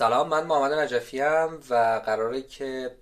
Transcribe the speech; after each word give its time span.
سلام 0.00 0.28
من 0.28 0.46
محمد 0.46 0.72
نجفی 0.72 1.20
هم 1.20 1.60
و 1.70 2.02
قراره 2.06 2.42
که 2.42 2.96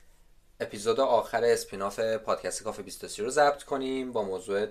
اپیزود 0.61 1.01
آخر 1.01 1.45
اسپیناف 1.45 2.01
پادکست 2.01 2.63
کافه 2.63 2.83
23 2.83 3.23
رو 3.23 3.31
ضبط 3.31 3.63
کنیم 3.63 4.13
با 4.13 4.23
موضوع 4.23 4.67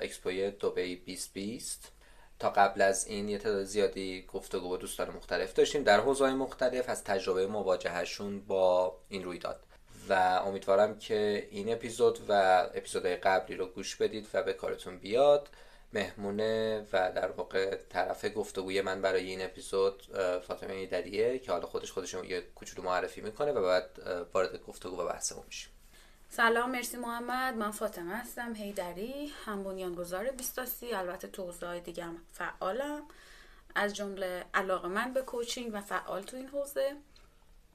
اکسپوی 0.00 0.50
دوبی 0.50 0.96
2020 0.96 1.92
تا 2.38 2.50
قبل 2.50 2.82
از 2.82 3.06
این 3.06 3.28
یه 3.28 3.38
تعداد 3.38 3.64
زیادی 3.64 4.26
گفتگو 4.32 4.68
با 4.68 4.76
دوستان 4.76 5.10
مختلف 5.10 5.52
داشتیم. 5.52 5.82
در 5.82 6.00
حوزه 6.00 6.34
مختلف 6.34 6.88
از 6.88 7.04
تجربه 7.04 7.46
مواجهشون 7.46 8.40
با 8.40 8.96
این 9.08 9.24
رویداد. 9.24 9.60
و 10.08 10.12
امیدوارم 10.46 10.98
که 10.98 11.48
این 11.50 11.72
اپیزود 11.72 12.18
و 12.28 12.32
اپیزودهای 12.74 13.16
قبلی 13.16 13.56
رو 13.56 13.66
گوش 13.66 13.96
بدید 13.96 14.26
و 14.34 14.42
به 14.42 14.52
کارتون 14.52 14.98
بیاد. 14.98 15.48
مهمونه 15.92 16.86
و 16.92 17.12
در 17.12 17.30
واقع 17.30 17.74
طرف 17.74 18.24
گفتگوی 18.36 18.80
من 18.80 19.02
برای 19.02 19.24
این 19.24 19.42
اپیزود 19.42 20.02
فاطمه 20.48 20.74
ایدریه 20.74 21.38
که 21.38 21.52
حالا 21.52 21.66
خودش 21.66 21.92
خودشون 21.92 22.24
یه 22.24 22.40
کوچولو 22.40 22.88
معرفی 22.88 23.20
می‌کنه 23.20 23.52
و 23.52 23.62
بعد 23.62 23.98
وارد 24.34 24.62
گفتگو 24.66 25.00
و 25.00 25.06
بحثمون 25.06 25.44
میشیم. 25.46 25.70
سلام 26.30 26.70
مرسی 26.70 26.96
محمد. 26.96 27.54
من 27.54 27.70
فاطمه 27.70 28.16
هستم 28.16 28.54
هیدری 28.54 29.32
هم 29.44 29.64
بنیانگذار 29.64 30.30
بیستاسی 30.30 30.92
البته 30.92 31.28
تو 31.28 31.42
حوزه 31.42 31.80
دیگه 31.80 32.04
هم 32.04 32.16
فعالم. 32.32 33.02
از 33.74 33.94
جمله 33.94 34.44
علاقه 34.54 34.88
من 34.88 35.12
به 35.12 35.22
کوچینگ 35.22 35.70
و 35.74 35.80
فعال 35.80 36.22
تو 36.22 36.36
این 36.36 36.46
حوزه. 36.48 36.96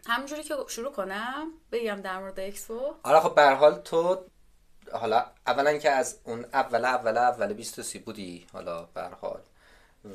همونجوری 0.07 0.43
که 0.43 0.55
شروع 0.67 0.91
کنم 0.91 1.51
بگم 1.71 2.01
در 2.01 2.19
مورد 2.19 2.39
اکسپو 2.39 2.93
آره 3.03 3.19
خب 3.19 3.35
به 3.35 3.49
حال 3.49 3.75
تو 3.75 4.25
حالا 4.93 5.25
اولا 5.47 5.77
که 5.77 5.89
از 5.89 6.19
اون 6.23 6.45
اول 6.53 6.85
اول 6.85 7.17
اول 7.17 7.53
23 7.53 7.99
بودی 7.99 8.45
حالا 8.53 8.83
به 8.83 9.01
حال 9.21 9.39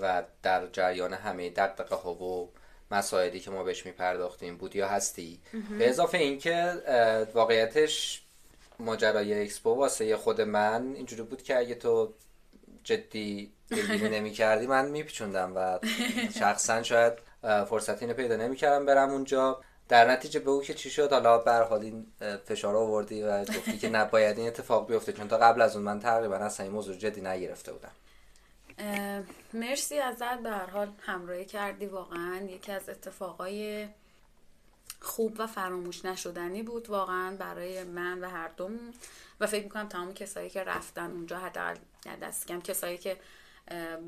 و 0.01 0.23
در 0.43 0.67
جریان 0.67 1.13
همه 1.13 1.51
دقدقه 1.51 1.97
ها 1.97 2.15
و 2.15 2.53
مسائلی 2.91 3.41
که 3.41 3.51
ما 3.51 3.63
بهش 3.63 3.87
میپرداختیم 3.87 4.57
بودی 4.57 4.79
یا 4.79 4.89
هستی. 4.89 5.41
به 5.79 5.89
اضافه 5.89 6.19
اینکه 6.19 6.83
واقعیتش 7.35 8.23
ماجرای 8.79 9.43
اکسپو 9.43 9.75
واسه 9.75 10.17
خود 10.17 10.41
من 10.41 10.93
اینجوری 10.95 11.23
بود 11.23 11.43
که 11.43 11.59
اگه 11.59 11.75
تو 11.75 12.15
جدی 12.85 13.53
دلگیری 13.71 14.09
نمی 14.19 14.31
کردی 14.31 14.67
من 14.67 14.89
میپیچوندم 14.89 15.53
و 15.57 15.79
شخصا 16.39 16.83
شاید 16.83 17.13
فرصتی 17.43 18.05
اینو 18.05 18.17
پیدا 18.17 18.37
نمی 18.37 18.57
کردم 18.57 18.87
برم 18.87 19.11
اونجا. 19.11 19.61
در 19.89 20.11
نتیجه 20.11 20.41
به 20.41 20.51
او 20.51 20.63
که 20.63 20.75
چی 20.75 20.91
شد؟ 20.91 21.13
حالا 21.13 21.39
به 21.39 21.53
حال 21.53 21.81
این 21.81 22.07
فشار 22.45 22.77
آوردی 22.77 23.23
و 23.23 23.45
گفتی 23.45 23.79
که 23.79 23.89
نباید 23.89 24.39
این 24.39 24.47
اتفاق 24.47 24.89
بیفته 24.89 25.13
چون 25.13 25.29
تا 25.29 25.39
قبل 25.39 25.63
از 25.63 25.77
اون 25.77 25.85
من 25.85 26.01
تقریبا 26.01 26.37
اصلا 26.37 26.67
این 26.67 26.75
موضوع 26.75 26.97
جدی 26.97 27.21
نگرفته 27.21 27.73
بودم. 27.73 27.93
مرسی 29.53 29.99
ازت. 29.99 30.39
به 30.43 30.51
هر 30.51 30.67
حال 30.67 30.93
همراهی 31.01 31.45
کردی. 31.45 31.87
واقعا 31.87 32.47
یکی 32.51 32.73
از 32.73 32.89
اتفاقای 32.89 33.89
خوب 35.01 35.37
و 35.39 35.47
فراموش 35.47 36.05
نشدنی 36.05 36.63
بود 36.63 36.91
واقعا 36.91 37.37
برای 37.37 37.85
من 37.85 38.21
و 38.21 38.29
هر 38.29 38.49
دوم 38.57 38.79
و 39.41 39.47
فکر 39.47 39.65
می‌کنم 39.65 39.89
تمام 39.89 40.15
کسایی 40.15 40.51
که 40.51 40.65
رفتن 40.65 41.11
اونجا 41.11 41.39
حداقل 41.39 41.77
دست 42.23 42.47
کم 42.47 42.61
کسایی 42.61 42.99
که 42.99 43.17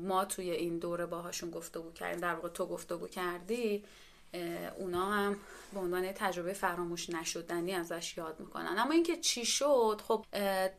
ما 0.03 0.25
توی 0.25 0.51
این 0.51 0.79
دوره 0.79 1.05
باهاشون 1.05 1.51
گفتگو 1.51 1.91
کردیم 1.91 2.19
در 2.19 2.33
واقع 2.33 2.49
تو 2.49 2.65
گفتگو 2.65 3.07
کردی 3.07 3.83
اونا 4.77 5.11
هم 5.11 5.37
به 5.73 5.79
عنوان 5.79 6.11
تجربه 6.11 6.53
فراموش 6.53 7.09
نشدنی 7.09 7.73
ازش 7.73 8.17
یاد 8.17 8.39
می‌کنن. 8.39 8.75
اما 8.77 8.91
اینکه 8.91 9.17
چی 9.17 9.45
شد 9.45 10.01
خب 10.07 10.25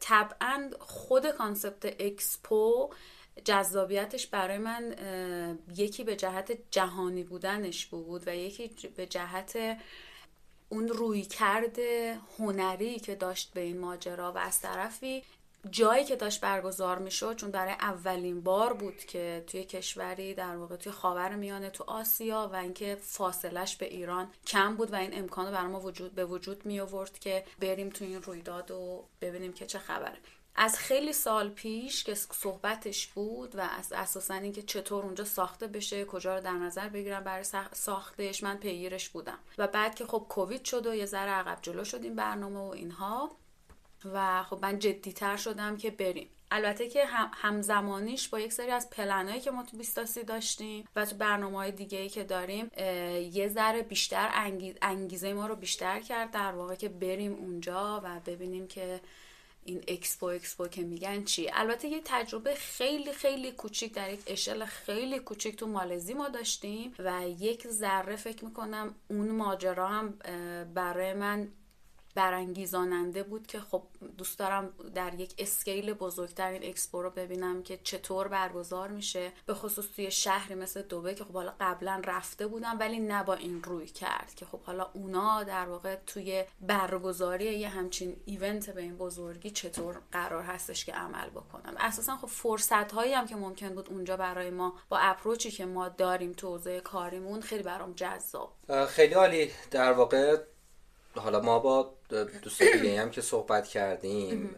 طبعا 0.00 0.70
خود 0.80 1.30
کانسپت 1.30 1.96
اکسپو 2.00 2.90
جذابیتش 3.44 4.26
برای 4.26 4.58
من 4.58 4.96
یکی 5.76 6.04
به 6.04 6.16
جهت 6.16 6.52
جهانی 6.70 7.22
بودنش 7.22 7.86
بود 7.86 8.28
و 8.28 8.34
یکی 8.34 8.88
به 8.88 9.06
جهت 9.06 9.78
اون 10.68 10.88
رویکرد 10.88 12.18
هنری 12.38 12.98
که 12.98 13.14
داشت 13.14 13.52
به 13.54 13.60
این 13.60 13.78
ماجرا 13.78 14.32
و 14.32 14.38
از 14.38 14.60
طرفی 14.60 15.22
جایی 15.70 16.04
که 16.04 16.16
داشت 16.16 16.40
برگزار 16.40 16.98
می‌شد 16.98 17.36
چون 17.36 17.50
برای 17.50 17.72
اولین 17.72 18.40
بار 18.40 18.72
بود 18.72 18.98
که 18.98 19.44
توی 19.46 19.64
کشوری 19.64 20.34
در 20.34 20.56
واقع 20.56 20.76
توی 20.76 20.92
خاور 20.92 21.34
میانه 21.34 21.70
تو 21.70 21.84
آسیا 21.86 22.50
و 22.52 22.56
اینکه 22.56 22.98
فاصلش 23.02 23.76
به 23.76 23.86
ایران 23.86 24.30
کم 24.46 24.76
بود 24.76 24.92
و 24.92 24.96
این 24.96 25.18
امکان 25.18 25.54
رو 25.54 25.68
ما 25.68 25.80
وجود 25.80 26.14
به 26.14 26.24
وجود 26.24 26.66
می 26.66 26.80
آورد 26.80 27.18
که 27.18 27.44
بریم 27.60 27.88
توی 27.88 28.06
این 28.06 28.22
رویداد 28.22 28.70
و 28.70 29.04
ببینیم 29.20 29.52
که 29.52 29.66
چه 29.66 29.78
خبره. 29.78 30.18
از 30.56 30.78
خیلی 30.78 31.12
سال 31.12 31.48
پیش 31.48 32.04
که 32.04 32.14
صحبتش 32.14 33.06
بود 33.06 33.56
و 33.56 33.60
از 33.60 33.92
اساسا 33.92 34.34
اینکه 34.34 34.62
چطور 34.62 35.04
اونجا 35.04 35.24
ساخته 35.24 35.66
بشه 35.66 36.04
کجا 36.04 36.34
رو 36.34 36.40
در 36.40 36.52
نظر 36.52 36.88
بگیرم 36.88 37.24
برای 37.24 37.44
ساختش 37.72 38.42
من 38.42 38.56
پیگیرش 38.56 39.08
بودم. 39.08 39.38
و 39.58 39.66
بعد 39.66 39.94
که 39.94 40.06
خب 40.06 40.26
کووید 40.28 40.64
شد 40.64 40.86
و 40.86 40.94
یه 40.94 41.06
ذره 41.06 41.30
عقب 41.30 41.58
جلو 41.62 41.84
شد 41.84 42.02
این 42.02 42.16
برنامه 42.16 42.60
و 42.60 42.70
اینها 42.70 43.30
و 44.14 44.42
خب 44.42 44.58
من 44.62 44.78
جدیتر 44.78 45.36
شدم 45.36 45.76
که 45.76 45.90
بریم. 45.90 46.28
البته 46.54 46.88
که 46.88 47.04
همزمانیش 47.32 48.28
با 48.28 48.40
یک 48.40 48.52
سری 48.52 48.70
از 48.70 48.90
پلنایی 48.90 49.40
که 49.40 49.50
ما 49.50 49.62
تو 49.62 49.76
بیستاسی 49.76 50.24
داشتیم 50.24 50.88
و 50.96 51.06
تو 51.06 51.16
برنامه 51.16 51.56
های 51.56 51.72
دیگه 51.72 51.98
ای 51.98 52.08
که 52.08 52.24
داریم 52.24 52.70
یه 53.32 53.48
ذره 53.48 53.82
بیشتر 53.82 54.54
انگیزه 54.82 55.32
ما 55.32 55.46
رو 55.46 55.56
بیشتر 55.56 56.00
کرد 56.00 56.30
در 56.30 56.52
واقع 56.52 56.74
که 56.74 56.88
بریم 56.88 57.32
اونجا 57.32 58.00
و 58.04 58.20
ببینیم 58.26 58.66
که 58.66 59.00
این 59.64 59.84
اکسپو 59.88 60.26
اکسپو 60.26 60.68
که 60.68 60.82
میگن 60.82 61.24
چی 61.24 61.50
البته 61.52 61.88
یه 61.88 62.00
تجربه 62.04 62.54
خیلی 62.54 63.12
خیلی 63.12 63.52
کوچیک 63.52 63.94
در 63.94 64.12
یک 64.12 64.20
اشل 64.26 64.64
خیلی 64.64 65.18
کوچیک 65.18 65.56
تو 65.56 65.66
مالزی 65.66 66.14
ما 66.14 66.28
داشتیم 66.28 66.94
و 66.98 67.28
یک 67.28 67.68
ذره 67.68 68.16
فکر 68.16 68.44
می‌کنم 68.44 68.94
اون 69.08 69.30
ماجرا 69.30 69.88
هم 69.88 70.10
برای 70.74 71.14
من 71.14 71.48
برانگیزاننده 72.14 73.22
بود 73.22 73.46
که 73.46 73.60
خب 73.60 73.82
دوست 74.18 74.38
دارم 74.38 74.72
در 74.94 75.14
یک 75.14 75.34
scale 75.38 75.92
بزرگتر 75.92 76.50
این 76.50 76.64
اکسپو 76.64 77.02
رو 77.02 77.10
ببینم 77.10 77.62
که 77.62 77.78
چطور 77.84 78.28
برگزار 78.28 78.88
میشه. 78.88 79.32
به 79.46 79.54
خصوص 79.54 79.86
توی 79.96 80.10
شهری 80.10 80.54
مثل 80.54 80.82
دوبی 80.82 81.14
که 81.14 81.24
خب 81.24 81.32
حالا 81.32 81.54
قبلا 81.60 82.02
رفته 82.04 82.46
بودم 82.46 82.76
ولی 82.80 83.00
نه 83.00 83.24
با 83.24 83.34
این 83.34 83.62
رویکرد 83.62 84.32
که 84.36 84.46
خب 84.46 84.60
حالا 84.60 84.90
اونا 84.92 85.42
در 85.42 85.68
واقع 85.68 85.96
توی 86.06 86.44
برگزاری 86.60 87.44
یه 87.44 87.68
همچین 87.68 88.16
event 88.24 88.70
به 88.70 88.82
این 88.82 88.96
بزرگی 88.96 89.50
چطور 89.50 90.00
قرار 90.12 90.42
هستش 90.42 90.84
که 90.84 90.92
عمل 90.92 91.30
بکنم. 91.30 91.74
اساسا 91.78 92.16
خب 92.16 92.26
فرصت 92.26 92.92
هایی 92.92 93.12
هم 93.12 93.26
که 93.26 93.36
ممکن 93.36 93.74
بود 93.74 93.88
اونجا 93.90 94.16
برای 94.16 94.50
ما 94.50 94.74
با 94.88 94.98
approach 94.98 95.45
ی 95.45 95.50
که 95.50 95.66
ما 95.66 95.88
داریم 95.88 96.32
تو 96.32 96.48
حوزه 96.48 96.80
کاریمون 96.80 97.40
خیلی 97.40 97.62
برام 97.62 97.92
جذاب. 97.92 98.52
خیلی 98.88 99.14
عالی. 99.14 99.50
در 99.70 99.92
واقع 99.92 100.36
حالا 101.16 101.40
ما 101.40 101.58
با 101.58 101.94
دوست 102.42 102.62
دیگه 102.62 103.00
هم 103.00 103.10
که 103.10 103.20
صحبت 103.20 103.66
کردیم 103.66 104.56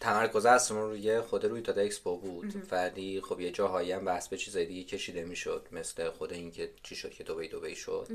تمرکز 0.00 0.46
اصلا 0.46 0.84
روی 0.84 1.20
خود 1.20 1.44
رویداد 1.44 1.82
اکسپو 1.82 2.16
بود. 2.16 2.54
ولی 2.70 3.20
خب 3.20 3.40
یه 3.40 3.50
جاهایی 3.50 3.92
هم 3.92 4.04
بحث 4.04 4.28
به 4.28 4.36
چیزای 4.36 4.66
دیگه 4.66 4.84
کشیده 4.84 5.24
می‌شد 5.24 5.66
مثل 5.72 6.10
خود 6.10 6.32
این 6.32 6.50
که 6.50 6.70
چی 6.82 6.96
شد 6.96 7.10
که 7.10 7.24
دوبی 7.24 7.48
دوبی 7.48 7.76
شد. 7.76 8.08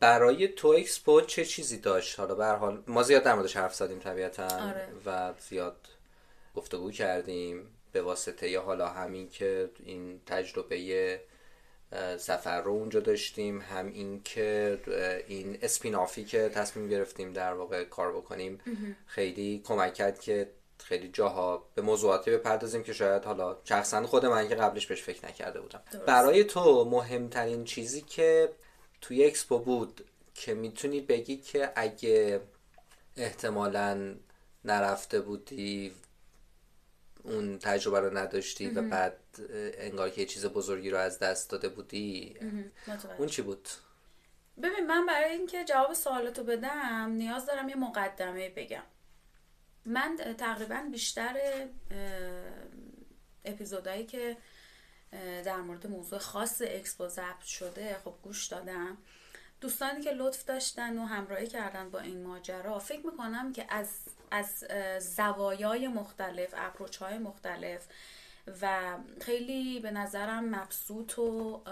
برای 0.00 0.48
تو 0.48 0.68
اکسپو 0.68 1.20
چه 1.20 1.44
چیزی 1.44 1.78
داشت؟ 1.78 2.20
حالا 2.20 2.34
به 2.34 2.40
هر 2.40 2.46
حال 2.46 2.82
ما 2.86 3.02
زیاد 3.02 3.22
در 3.22 3.34
موردش 3.34 3.56
حرف 3.56 3.74
زدیم 3.74 3.98
طبیعتا 3.98 4.44
آره. 4.44 4.88
و 5.06 5.34
زیاد 5.48 5.76
گفتگو 6.54 6.90
کردیم 6.90 7.66
به 7.92 8.02
واسطه 8.02 8.50
یا 8.50 8.62
حالا 8.62 8.88
همین 8.88 9.28
که 9.28 9.70
این 9.84 10.20
تجربه 10.26 11.20
سفر 12.18 12.60
رو 12.60 12.72
اونجا 12.72 13.00
داشتیم 13.00 13.60
هم 13.60 13.86
این 13.86 14.22
که 14.24 14.78
این 15.28 15.58
اسپینافی 15.62 16.24
که 16.24 16.48
تصمیم 16.48 16.88
گرفتیم 16.88 17.32
در 17.32 17.54
واقع 17.54 17.84
کار 17.84 18.12
بکنیم 18.12 18.60
خیلی 19.06 19.62
کمک 19.64 19.94
کرد 19.94 20.20
که 20.20 20.50
خیلی 20.78 21.08
جاها 21.08 21.68
به 21.74 21.82
موضوعاتی 21.82 22.30
بپردازیم 22.30 22.82
که 22.82 22.92
شاید 22.92 23.24
حالا 23.24 23.56
شخصا 23.64 24.06
خود 24.06 24.26
من 24.26 24.48
که 24.48 24.54
قبلش 24.54 24.86
بهش 24.86 25.02
فکر 25.02 25.26
نکرده 25.26 25.60
بودم 25.60 25.80
درست. 25.92 26.04
برای 26.04 26.44
تو 26.44 26.84
مهمترین 26.84 27.64
چیزی 27.64 28.00
که 28.00 28.52
توی 29.00 29.24
اکسپو 29.24 29.58
بود 29.58 30.04
که 30.34 30.54
می‌تونی 30.54 31.00
بگی 31.00 31.36
که 31.36 31.72
اگه 31.76 32.40
احتمالا 33.16 34.14
نرفته 34.64 35.20
بودی 35.20 35.92
اون 37.24 37.58
تجربه 37.58 38.00
رو 38.00 38.18
نداشتی 38.18 38.68
و 38.68 38.82
بعد 38.82 39.18
انگار 39.78 40.10
که 40.10 40.20
یه 40.20 40.26
چیز 40.26 40.46
بزرگی 40.46 40.90
رو 40.90 40.98
از 40.98 41.18
دست 41.18 41.50
داده 41.50 41.68
بودی؟ 41.68 42.36
اون 43.18 43.28
چی 43.28 43.42
بود؟ 43.42 43.68
ببین 44.62 44.86
من 44.86 45.06
برای 45.06 45.30
اینکه 45.32 45.64
جواب 45.64 45.94
سوالتو 45.94 46.44
بدم 46.44 47.10
نیاز 47.10 47.46
دارم 47.46 47.68
یه 47.68 47.76
مقدمه 47.76 48.48
بگم. 48.48 48.82
من 49.86 50.16
تقریبا 50.38 50.88
بیشتر 50.92 51.36
اپیزودهایی 53.44 54.06
که 54.06 54.36
در 55.44 55.56
مورد 55.56 55.86
موضوع 55.86 56.18
خاص 56.18 56.62
اکسپو 56.64 57.08
ضبط 57.08 57.42
شده 57.42 57.96
خب 58.04 58.14
گوش 58.22 58.46
دادم. 58.46 58.98
دوستانی 59.60 60.00
که 60.00 60.12
لطف 60.12 60.44
داشتن 60.44 60.98
و 60.98 61.04
همراهی 61.04 61.46
کردن 61.46 61.90
با 61.90 62.00
این 62.00 62.22
ماجرا 62.22 62.78
فکر 62.78 63.06
می‌کنم 63.06 63.52
که 63.52 63.66
از 63.68 63.88
از 64.32 64.64
زوایای 65.00 65.88
مختلف 65.88 66.54
approach 66.56 66.96
های 66.96 67.18
مختلف 67.18 67.86
و 68.62 68.96
خیلی 69.20 69.80
به 69.80 69.90
نظرم 69.90 70.44
مبسوط 70.44 71.18
و 71.18 71.62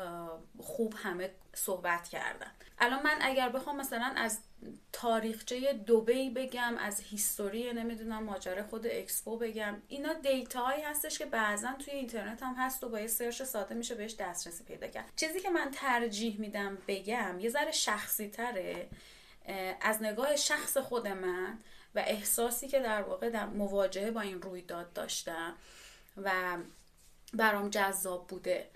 خوب 0.60 0.94
همه 0.96 1.30
صحبت 1.54 2.08
کردن. 2.08 2.50
الان 2.78 3.02
من 3.02 3.18
اگر 3.20 3.48
بخوام 3.48 3.76
مثلا 3.76 4.12
از 4.16 4.38
تاریخچه 4.92 5.72
دوبی 5.72 6.30
بگم 6.30 6.76
از 6.78 7.00
history 7.00 7.72
نمی‌دونم 7.72 8.22
ماجرا 8.22 8.62
خود 8.62 8.86
اکسپو 8.86 9.36
بگم 9.36 9.82
اینا 9.88 10.12
data 10.12 10.64
هایی 10.64 10.82
هستش 10.82 11.18
که 11.18 11.26
بعضا 11.26 11.72
توی 11.78 11.94
اینترنت 11.94 12.42
هم 12.42 12.54
هست 12.58 12.84
و 12.84 12.88
با 12.88 13.00
یه 13.00 13.06
search 13.06 13.42
ساده 13.42 13.74
میشه 13.74 13.94
بهش 13.94 14.14
دسترسی 14.14 14.64
پیدا 14.64 14.86
کرد. 14.86 15.12
چیزی 15.16 15.40
که 15.40 15.50
من 15.50 15.70
ترجیح 15.70 16.40
میدم 16.40 16.78
بگم 16.88 17.40
یه 17.40 17.50
ذره 17.50 17.72
شخصی 17.72 18.28
تره 18.28 18.88
از 19.80 20.02
نگاه 20.02 20.36
شخص 20.36 20.76
خود 20.76 21.08
من 21.08 21.58
و 21.94 21.98
احساسی 22.06 22.68
که 22.68 22.80
در 22.80 23.02
واقع 23.02 23.30
در 23.30 23.46
مواجهه 23.46 24.10
با 24.10 24.20
این 24.20 24.42
رویداد 24.42 24.92
داشتم 24.92 25.54
و 26.22 26.56
برام 27.34 27.70
جذاب 27.70 28.26
بوده 28.26 28.70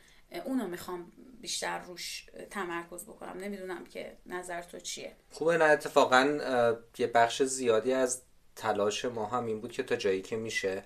اونو 0.44 0.68
می‌خوام 0.68 1.12
بیشتر 1.40 1.78
روش 1.78 2.26
تمرکز 2.50 3.04
بکنم. 3.04 3.38
نمی‌دونم 3.38 3.84
که 3.84 4.16
نظر 4.26 4.62
تو 4.62 4.80
چیه. 4.80 5.12
خوبه 5.30 5.56
نه 5.56 5.64
اتفاقا 5.64 6.38
یه 6.98 7.06
بخش 7.06 7.42
زیادی 7.42 7.92
از 7.92 8.22
تلاش 8.56 9.04
ما 9.04 9.26
هم 9.26 9.46
این 9.46 9.60
بود 9.60 9.72
که 9.72 9.82
تا 9.82 9.96
جایی 9.96 10.22
که 10.22 10.36
میشه 10.36 10.82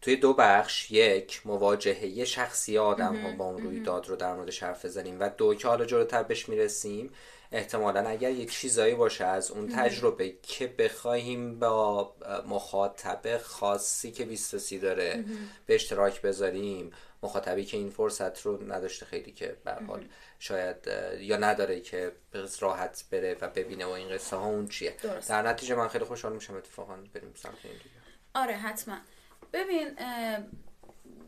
توی 0.00 0.16
دو 0.16 0.34
بخش 0.34 0.90
یک 0.90 1.46
مواجهه 1.46 2.24
شخصی 2.24 2.78
آدم 2.78 3.16
ها 3.16 3.36
با 3.36 3.44
اون 3.44 3.62
رویداد 3.62 4.08
رو 4.08 4.16
در 4.16 4.34
مورد 4.34 4.54
حرف 4.54 4.84
بزنیم 4.84 5.20
و 5.20 5.28
دو 5.28 5.54
که 5.54 5.68
حالا 5.68 5.84
جلوتر 5.84 6.22
بهش 6.22 6.48
می‌رسیم 6.48 7.12
احتمالا 7.52 8.08
اگر 8.08 8.30
یک 8.30 8.52
چیزایی 8.52 8.94
باشه 8.94 9.24
از 9.24 9.50
اون 9.50 9.68
تجربه 9.68 10.34
که 10.42 10.66
بخواهیم 10.66 11.58
با 11.58 12.14
مخاطب 12.48 13.38
خاصی 13.38 14.12
که 14.12 14.24
23 14.24 14.78
داره 14.78 15.24
به 15.66 15.74
اشتراک 15.74 16.22
بذاریم 16.22 16.90
مخاطبی 17.22 17.64
که 17.64 17.76
این 17.76 17.90
فرصت 17.90 18.40
رو 18.40 18.72
نداشته 18.72 19.06
خیلی 19.06 19.32
که 19.32 19.56
به 19.64 19.72
حال 19.72 20.04
شاید 20.38 20.76
یا 21.18 21.36
نداره 21.36 21.80
که 21.80 22.12
راحت 22.60 23.04
بره 23.10 23.36
و 23.40 23.48
ببینه 23.48 23.86
و 23.86 23.88
این 23.88 24.08
قصه 24.08 24.36
ها 24.36 24.46
اون 24.46 24.68
چیه. 24.68 24.96
درست. 25.02 25.28
در 25.28 25.42
نتیجه 25.42 25.74
من 25.74 25.88
خیلی 25.88 26.04
خوشحال 26.04 26.32
میشم 26.32 26.56
اتفاقا 26.56 26.96
بریم 27.14 27.32
سمت 27.34 27.54
این 27.64 27.72
دیگه. 27.72 27.90
آره 28.34 28.54
حتما. 28.54 28.96
ببین 29.52 29.88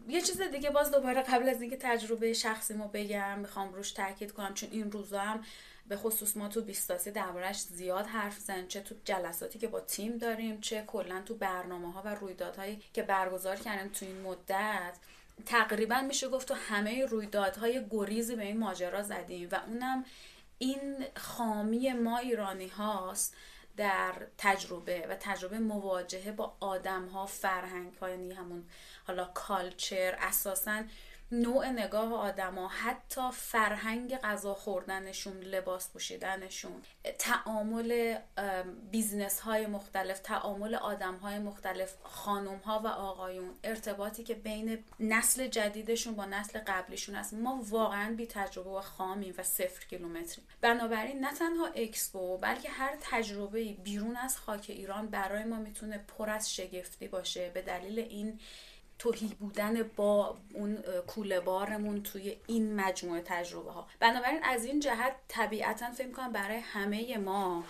یه 0.08 0.20
چیز 0.20 0.40
دیگه 0.40 0.70
باز 0.70 0.90
دوباره 0.90 1.22
قبل 1.22 1.48
از 1.48 1.60
اینکه 1.60 1.76
تجربه 1.80 2.32
شخصی 2.32 2.74
ما 2.74 2.86
بگم 2.86 3.38
می‌خوام 3.38 3.74
روش 3.74 3.92
تاکید 3.92 4.32
کنم 4.32 4.54
چون 4.54 4.68
این 4.72 4.92
روزا 4.92 5.20
هم 5.20 5.44
به 5.88 5.96
خصوص 5.96 6.36
ما 6.36 6.48
تو 6.48 6.62
بیستاسی 6.62 7.10
دربارش 7.10 7.60
زیاد 7.60 8.06
حرف 8.06 8.38
زن 8.38 8.66
چه 8.66 8.80
تو 8.80 8.94
جلساتی 9.04 9.58
که 9.58 9.68
با 9.68 9.80
تیم 9.80 10.18
داریم 10.18 10.60
چه 10.60 10.84
کلا 10.86 11.22
تو 11.22 11.34
برنامه 11.34 11.92
ها 11.92 12.02
و 12.04 12.14
رویدادهایی 12.14 12.82
که 12.94 13.02
برگزار 13.02 13.56
کردیم 13.56 13.92
تو 13.92 14.06
این 14.06 14.20
مدت. 14.20 14.98
تقریبا 15.46 16.00
میشه 16.00 16.28
گفت 16.28 16.48
تو 16.48 16.54
همه 16.54 17.06
رویدادهای 17.06 17.86
گریزی 17.90 18.36
به 18.36 18.42
این 18.42 18.58
ماجرا 18.58 19.02
زدیم 19.02 19.48
و 19.52 19.60
اونم 19.66 20.04
این 20.58 21.04
خامی 21.16 21.92
ما 21.92 22.18
ایرانی 22.18 22.68
هاست 22.68 23.34
در 23.76 24.14
تجربه 24.38 25.06
و 25.06 25.16
تجربه 25.20 25.58
مواجهه 25.58 26.32
با 26.32 26.56
آدم 26.60 27.06
ها 27.06 27.26
فرهنگ 27.26 27.94
ها 27.94 28.10
یعنی 28.10 28.32
همون 28.32 28.64
حالا 29.06 29.24
کالچر 29.24 30.16
اساسا 30.20 30.82
نوع 31.32 31.68
نگاه 31.68 32.14
آدما 32.14 32.68
حتی 32.68 33.20
فرهنگ 33.32 34.16
غذا 34.16 34.54
خوردنشون 34.54 35.40
لباس 35.40 35.88
پوشیدنشون 35.88 36.82
تعامل 37.18 38.18
business 38.90 39.40
های 39.40 39.66
مختلف 39.66 40.18
تعامل 40.18 40.74
آدم 40.74 41.16
های 41.16 41.38
مختلف 41.38 41.94
خانم 42.02 42.56
ها 42.58 42.80
و 42.84 42.86
آقایون 42.86 43.54
ارتباطی 43.64 44.22
که 44.24 44.34
بین 44.34 44.84
نسل 45.00 45.46
جدیدشون 45.46 46.14
با 46.14 46.24
نسل 46.24 46.58
قبلیشون 46.66 47.14
است 47.14 47.34
ما 47.34 47.62
واقعا 47.68 48.14
بی 48.14 48.26
تجربه 48.26 48.70
و 48.70 48.80
خامیم 48.80 49.34
و 49.38 49.42
صفر 49.42 49.86
کیلومتریم. 49.86 50.46
بنابراین 50.60 51.20
نه 51.20 51.34
تنها 51.34 51.66
اکسپو 51.66 52.38
بلکه 52.38 52.70
هر 52.70 52.96
تجربه 53.00 53.72
بیرون 53.72 54.16
از 54.16 54.38
خاک 54.38 54.66
ایران 54.68 55.06
برای 55.06 55.44
ما 55.44 55.56
می‌تونه 55.56 55.98
پر 55.98 56.30
از 56.30 56.54
شگفتی 56.54 57.08
باشه. 57.08 57.50
به 57.50 57.62
دلیل 57.62 57.98
این 57.98 58.40
توهی 59.02 59.28
بودن 59.40 59.82
با 59.96 60.36
اون 60.54 60.76
کوله 61.06 61.40
بارمون 61.40 62.02
توی 62.02 62.36
این 62.46 62.76
مجموعه 62.76 63.22
تجربه 63.24 63.70
ها 63.70 63.86
بنابراین 64.00 64.44
از 64.44 64.64
این 64.64 64.80
جهت 64.80 65.16
طبیعتا 65.28 65.90
فکر 65.90 66.10
کنم 66.10 66.32
برای 66.32 66.56
همه 66.56 67.18
ما 67.18 67.64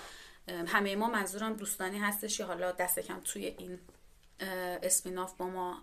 همه 0.66 0.96
ما 0.96 1.10
منظورم 1.10 1.52
دوستانی 1.54 1.98
هستش 1.98 2.38
که 2.38 2.44
حالا 2.44 2.72
دست 2.72 2.98
کم 2.98 3.20
توی 3.24 3.46
این 3.58 3.78
اسپیناف 4.82 5.34
با 5.34 5.46
ما 5.46 5.82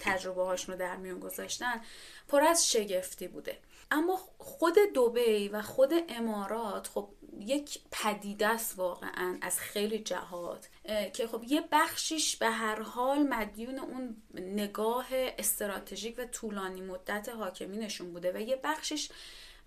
تجربه 0.00 0.44
هاشون 0.44 0.72
رو 0.72 0.80
در 0.80 0.96
میون 0.96 1.20
گذاشتن 1.20 1.80
پر 2.28 2.40
از 2.40 2.70
شگفتی 2.70 3.28
بوده. 3.28 3.58
اما 3.90 4.20
خود 4.38 4.74
دوبی 4.94 5.48
و 5.48 5.62
خود 5.62 5.92
امارات 6.08 6.86
خب 6.86 7.08
یک 7.38 7.80
پدیده 7.90 8.46
است 8.46 8.78
واقعا 8.78 9.38
از 9.42 9.58
خیلی 9.58 9.98
جهات 9.98 10.68
که 11.12 11.26
خب 11.26 11.42
یه 11.48 11.64
بخشیش 11.72 12.36
به 12.36 12.46
هر 12.46 12.82
حال 12.82 13.18
مدیون 13.18 13.78
اون 13.78 14.16
نگاه 14.34 15.06
استراتژیک 15.10 16.18
و 16.18 16.24
طولانی 16.24 16.80
مدت 16.80 17.28
حاکمینشون 17.28 18.12
بوده 18.12 18.32
و 18.32 18.40
یه 18.40 18.60
بخشیش 18.64 19.10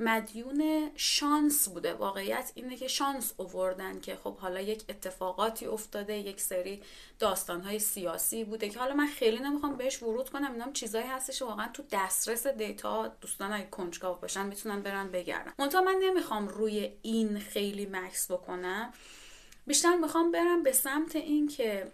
مدیون 0.01 0.91
شانس 0.95 1.69
بوده. 1.69 1.93
واقعیت 1.93 2.51
اینه 2.55 2.77
که 2.77 2.87
شانس 2.87 3.33
اووردن 3.37 3.99
که 3.99 4.15
خب 4.15 4.37
حالا 4.37 4.61
یک 4.61 4.83
اتفاقاتی 4.89 5.65
افتاده 5.65 6.17
یک 6.17 6.41
سری 6.41 6.81
داستانهای 7.19 7.79
سیاسی 7.79 8.43
بوده 8.43 8.69
که 8.69 8.79
حالا 8.79 8.95
من 8.95 9.07
خیلی 9.07 9.39
نمی‌خوام 9.39 9.75
بهش 9.75 10.03
ورود 10.03 10.29
کنم. 10.29 10.51
اینام 10.51 10.73
چیزایی 10.73 11.07
هستش 11.07 11.41
واقعا 11.41 11.67
تو 11.73 11.83
دسترس 11.91 12.47
دیتا 12.47 13.07
دوستان 13.07 13.51
های 13.51 13.67
کنجکاو 13.71 14.15
باشن 14.15 14.45
می‌تونن 14.45 14.81
برن 14.81 15.11
بگردن. 15.11 15.53
منتها 15.59 15.81
من 15.81 15.95
نمی‌خوام 16.03 16.47
روی 16.47 16.91
این 17.01 17.39
خیلی 17.39 17.85
مکس 17.85 18.31
بکنم. 18.31 18.93
بیشتر 19.67 19.95
می‌خوام 19.95 20.31
برم 20.31 20.63
به 20.63 20.71
سمت 20.71 21.15
این 21.15 21.47
که 21.47 21.91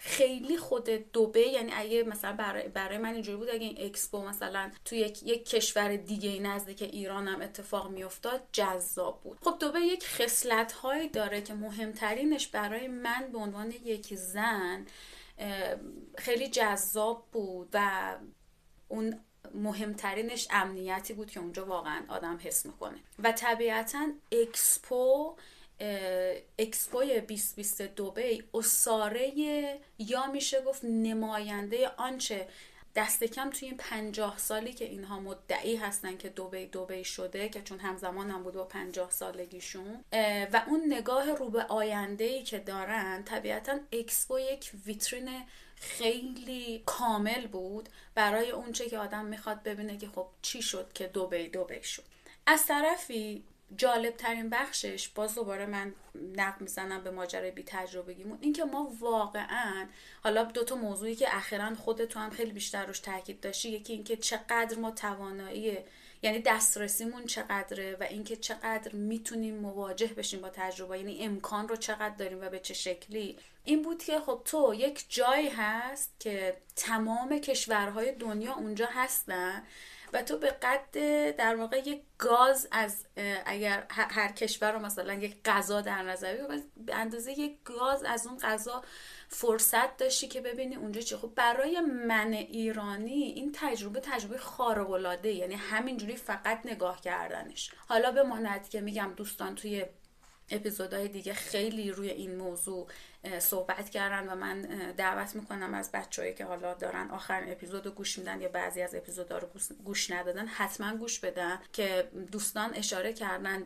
خیلی 0.00 0.56
خود 0.56 0.90
دوبی 1.12 1.40
یعنی 1.40 1.72
اگه 1.74 2.02
مثلا 2.02 2.32
برای, 2.32 2.68
برای 2.68 2.98
من 2.98 3.12
اینجوری 3.12 3.36
بود 3.36 3.48
اگه 3.50 3.66
این 3.66 3.86
اکسپو 3.86 4.22
مثلا 4.22 4.70
تو 4.84 4.94
یک, 4.94 5.22
یک 5.22 5.48
کشور 5.48 5.96
دیگه 5.96 6.40
نزدیک 6.40 6.82
ایران 6.82 7.28
هم 7.28 7.42
اتفاق 7.42 7.90
میافتاد 7.90 8.42
جذاب 8.52 9.20
بود. 9.20 9.38
خب 9.42 9.56
دوبی 9.60 9.80
یک 9.80 10.06
خصلت 10.06 10.72
هایی 10.72 11.08
داره 11.08 11.42
که 11.42 11.54
مهمترینش 11.54 12.48
برای 12.48 12.88
من 12.88 13.28
به 13.32 13.38
عنوان 13.38 13.70
یک 13.84 14.14
زن 14.14 14.86
خیلی 16.18 16.48
جذاب 16.48 17.24
بود 17.32 17.68
و 17.72 18.16
اون 18.88 19.20
مهمترینش 19.54 20.48
امنیتی 20.50 21.12
بود 21.12 21.30
که 21.30 21.40
اونجا 21.40 21.66
واقعا 21.66 22.02
آدم 22.08 22.38
حس 22.42 22.66
می‌کنه. 22.66 22.98
و 23.18 23.32
طبیعتا 23.32 24.08
اکسپو 24.32 25.36
اکسپوی 26.58 27.20
2020 27.20 27.82
دوبی 27.82 28.44
عصاره 28.54 29.32
یا 29.98 30.26
میشه 30.26 30.60
گفت 30.62 30.84
نماینده 30.84 31.88
آنچه 31.88 32.48
دست 32.96 33.24
کم 33.24 33.50
توی 33.50 33.68
این 33.68 33.76
پنجاه 33.76 34.38
سالی 34.38 34.72
که 34.72 34.84
اینها 34.84 35.20
مدعی 35.20 35.76
هستن 35.76 36.16
که 36.16 36.28
دوبی 36.28 36.66
دوبی 36.66 37.04
شده 37.04 37.48
که 37.48 37.62
چون 37.62 37.78
همزمان 37.78 38.30
هم 38.30 38.42
بود 38.42 38.54
با 38.54 38.64
پنجاه 38.64 39.10
سالگیشون. 39.10 40.04
و 40.52 40.62
اون 40.68 40.92
نگاه 40.92 41.30
رو 41.30 41.50
به 41.50 41.62
آینده 41.62 42.24
ای 42.24 42.42
که 42.42 42.58
دارن 42.58 43.24
طبیعتا 43.24 43.78
اکسپو 43.92 44.38
یک 44.38 44.70
ویترین 44.86 45.28
خیلی 45.76 46.82
کامل 46.86 47.46
بود 47.46 47.88
برای 48.14 48.50
اونچه 48.50 48.88
که 48.88 48.98
آدم 48.98 49.24
می‌خواد 49.24 49.62
ببینه 49.62 49.98
که 49.98 50.08
خب 50.08 50.26
چی 50.42 50.62
شد 50.62 50.92
که 50.92 51.06
دوبی 51.06 51.48
دوبی 51.48 51.82
شد. 51.82 52.02
از 52.46 52.66
طرفی 52.66 53.44
جالب 53.76 54.16
ترین 54.16 54.50
بخشش 54.50 55.08
باز 55.08 55.34
دوباره 55.34 55.66
من 55.66 55.94
نقد 56.36 56.60
می‌زنم 56.60 57.04
به 57.04 57.10
ماجرای 57.10 57.50
بی 57.50 57.62
تجربگیمون 57.66 58.38
اینکه 58.40 58.64
ما 58.64 58.92
واقعا 59.00 59.86
حالا 60.24 60.44
دو 60.44 60.64
تا 60.64 60.74
موضوعی 60.74 61.14
که 61.14 61.36
اخیرا 61.36 61.74
خودت 61.74 62.08
تو 62.08 62.18
هم 62.18 62.30
خیلی 62.30 62.52
بیشتر 62.52 62.86
روش 62.86 62.98
تاکید 62.98 63.40
داشتی 63.40 63.68
یکی 63.68 63.92
اینکه 63.92 64.16
چقدر 64.16 64.78
ما 64.78 64.90
توانایی 64.90 65.78
یعنی 66.22 66.38
دسترسیمون 66.38 67.26
چقدره 67.26 67.96
و 68.00 68.02
اینکه 68.02 68.36
چقدر 68.36 68.92
می‌تونیم 68.92 69.56
مواجه 69.56 70.06
بشیم 70.06 70.40
با 70.40 70.48
تجربه 70.48 70.98
یعنی 70.98 71.24
امکان 71.24 71.68
رو 71.68 71.76
چقدر 71.76 72.14
داریم 72.16 72.40
و 72.40 72.48
به 72.48 72.60
چه 72.60 72.74
شکلی. 72.74 73.38
این 73.64 73.82
بود 73.82 74.02
که 74.02 74.20
خب 74.20 74.42
تو 74.44 74.74
یک 74.76 75.04
جایی 75.08 75.48
هست 75.48 76.12
که 76.20 76.56
تمام 76.76 77.38
کشورهای 77.38 78.12
دنیا 78.12 78.54
اونجا 78.54 78.88
هستن 78.92 79.62
و 80.12 80.22
تو 80.22 80.38
به 80.38 80.50
قد 80.50 80.90
در 81.36 81.56
واقع 81.56 81.78
یک 81.78 82.02
گاز 82.18 82.68
از 82.70 83.06
اگر 83.46 83.86
هر 83.90 84.32
کشور 84.32 84.72
رو 84.72 84.78
مثلا 84.78 85.14
یک 85.14 85.36
غذا 85.44 85.80
در 85.80 86.02
نظر 86.02 86.36
به 86.76 86.94
اندازه 86.94 87.32
یک 87.32 87.62
گاز 87.64 88.04
از 88.04 88.26
اون 88.26 88.38
غذا 88.38 88.82
فرصت 89.28 89.96
داشتی 89.96 90.28
که 90.28 90.40
ببینی 90.40 90.76
اونجا 90.76 91.00
چی 91.00 91.16
خب 91.16 91.32
برای 91.34 91.80
من 91.80 92.32
ایرانی 92.32 93.22
این 93.22 93.52
تجربه 93.54 94.00
تجربه 94.00 94.38
خارق 94.38 94.90
العاده 94.90 95.32
یعنی 95.32 95.54
همینجوری 95.54 96.16
فقط 96.16 96.60
نگاه 96.64 97.00
کردنش. 97.00 97.70
حالا 97.88 98.12
به 98.12 98.22
ماند 98.22 98.68
که 98.68 98.80
میگم 98.80 99.12
دوستان 99.16 99.54
توی 99.54 99.86
اپیزودهای 100.50 101.08
دیگه 101.08 101.34
خیلی 101.34 101.90
روی 101.90 102.10
این 102.10 102.36
موضوع 102.36 102.88
صحبت 103.38 103.90
کردن 103.90 104.28
و 104.28 104.34
من 104.34 104.62
دعوت 104.96 105.34
می‌کنم 105.34 105.74
از 105.74 105.92
بچههایی 105.92 106.34
که 106.34 106.44
حالا 106.44 106.74
دارن 106.74 107.10
آخرین 107.10 107.52
اپیزود 107.52 107.86
رو 107.86 107.92
گوش 107.92 108.18
میدن 108.18 108.40
یا 108.40 108.48
بعضی 108.48 108.82
از 108.82 108.94
اپیزودها 108.94 109.38
رو 109.38 109.48
گوش 109.84 110.10
ندادن 110.10 110.46
حتما 110.46 110.96
گوش 110.96 111.18
بدن 111.18 111.58
که 111.72 112.08
دوستان 112.32 112.74
اشاره 112.74 113.12
کردن 113.12 113.64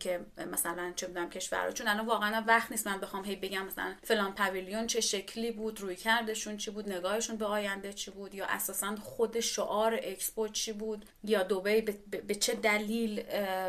که 0.00 0.20
مثلا 0.52 0.92
چه 0.96 1.06
می‌دونم 1.06 1.30
کشور 1.30 1.70
چون 1.70 1.88
الان 1.88 2.06
واقعا 2.06 2.44
وقت 2.46 2.70
نیست 2.70 2.86
من 2.86 3.00
بخوام 3.00 3.24
هی 3.24 3.36
بگم 3.36 3.66
مثلا 3.66 3.94
فلان 4.02 4.34
پویلیون 4.34 4.86
چه 4.86 5.00
شکلی 5.00 5.52
بود 5.52 5.80
روی 5.80 5.96
کردشون 5.96 6.56
چی 6.56 6.70
بود 6.70 6.92
نگاهشون 6.92 7.36
به 7.36 7.44
آینده 7.44 7.92
چی 7.92 8.10
بود 8.10 8.34
یا 8.34 8.46
اساسا 8.46 8.96
خود 8.96 9.40
شعار 9.40 9.94
اکسپو 10.02 10.48
چی 10.48 10.72
بود 10.72 11.06
یا 11.24 11.42
دوبی 11.42 11.80
به 12.28 12.34
چه 12.34 12.54
دلیل 12.54 13.22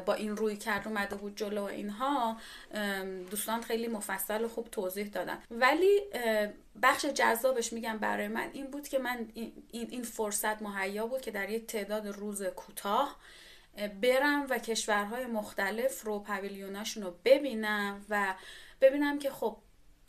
با 0.05 0.13
این 0.13 0.37
روی 0.37 0.57
کرد 0.57 0.87
اومده 0.87 1.15
بود 1.15 1.37
جلو 1.37 1.63
اینها. 1.63 2.37
دوستان 3.31 3.61
خیلی 3.61 3.87
مفصل 3.87 4.43
و 4.43 4.47
خوب 4.47 4.67
توضیح 4.71 5.12
دادن 5.13 5.43
ولی 5.51 6.01
بخش 6.81 7.05
جذابش 7.05 7.73
میگم 7.73 7.97
برای 7.97 8.27
من 8.27 8.49
این 8.53 8.71
بود 8.71 8.87
که 8.87 8.99
من 8.99 9.27
این, 9.33 9.53
این 9.71 10.03
فرصت 10.03 10.61
مهیا 10.61 11.07
بود 11.07 11.21
که 11.21 11.31
در 11.31 11.49
یک 11.49 11.67
تعداد 11.67 12.07
روز 12.07 12.43
کوتاه 12.43 13.19
برم 14.01 14.47
و 14.49 14.59
کشورهای 14.59 15.25
مختلف 15.25 16.01
رو 16.01 16.19
پویلیوناشون 16.19 17.03
رو 17.03 17.15
ببینم 17.25 18.05
و 18.09 18.35
ببینم 18.81 19.19
که 19.19 19.29
خب 19.29 19.57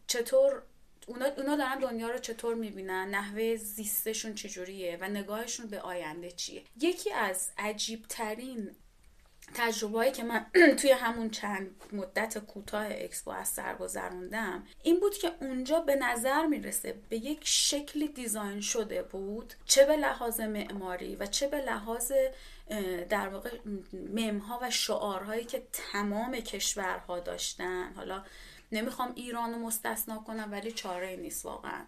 چطور 0.06 0.62
اونا, 1.06 1.26
اونا 1.26 1.56
دارن 1.56 1.78
دنیا 1.78 2.11
رو 2.11 2.18
چطور 2.18 2.54
می‌بینن 2.54 3.08
نحوه 3.11 3.56
زیستشون 3.56 4.34
چجوریه 4.34 4.99
و 5.00 5.08
نگاهشون 5.08 5.66
به 5.66 5.80
آینده 5.80 6.30
چیه. 6.30 6.62
یکی 6.80 7.12
از 7.12 7.50
عجیبترین 7.58 8.70
تجربه 9.54 10.10
که 10.10 10.24
من 10.24 10.46
توی 10.78 10.90
همون 10.90 11.30
چند 11.30 11.70
مدت 11.92 12.38
کوتاه 12.38 12.86
اکسپو 12.90 13.30
از 13.30 13.48
سر 13.48 13.74
گذروندم 13.74 14.66
این 14.82 15.00
بود 15.00 15.16
که 15.16 15.32
اونجا 15.40 15.80
به 15.80 15.96
نظر 15.96 16.46
می‌رسه 16.46 16.94
به 17.08 17.16
یک 17.16 17.40
شکلی 17.44 18.08
دیزاین 18.08 18.60
شده 18.60 19.02
بود 19.02 19.54
چه 19.64 19.86
به 19.86 19.96
لحاظ 19.96 20.40
معماری 20.40 21.16
و 21.16 21.26
چه 21.26 21.48
به 21.48 21.60
لحاظ 21.60 22.12
در 23.08 23.28
واقع 23.28 23.50
ممها 23.92 24.58
و 24.62 24.70
شعارهایی 24.70 25.44
که 25.44 25.62
تمام 25.72 26.32
کشورها 26.32 27.20
داشتن. 27.20 27.92
حالا 27.96 28.24
نمی‌خوام 28.72 29.12
ایران 29.14 29.52
رو 29.52 29.58
مستثنا 29.58 30.18
کنم 30.18 30.48
ولی 30.52 30.72
چاره 30.72 31.16
نیست 31.16 31.44
واقعا. 31.44 31.84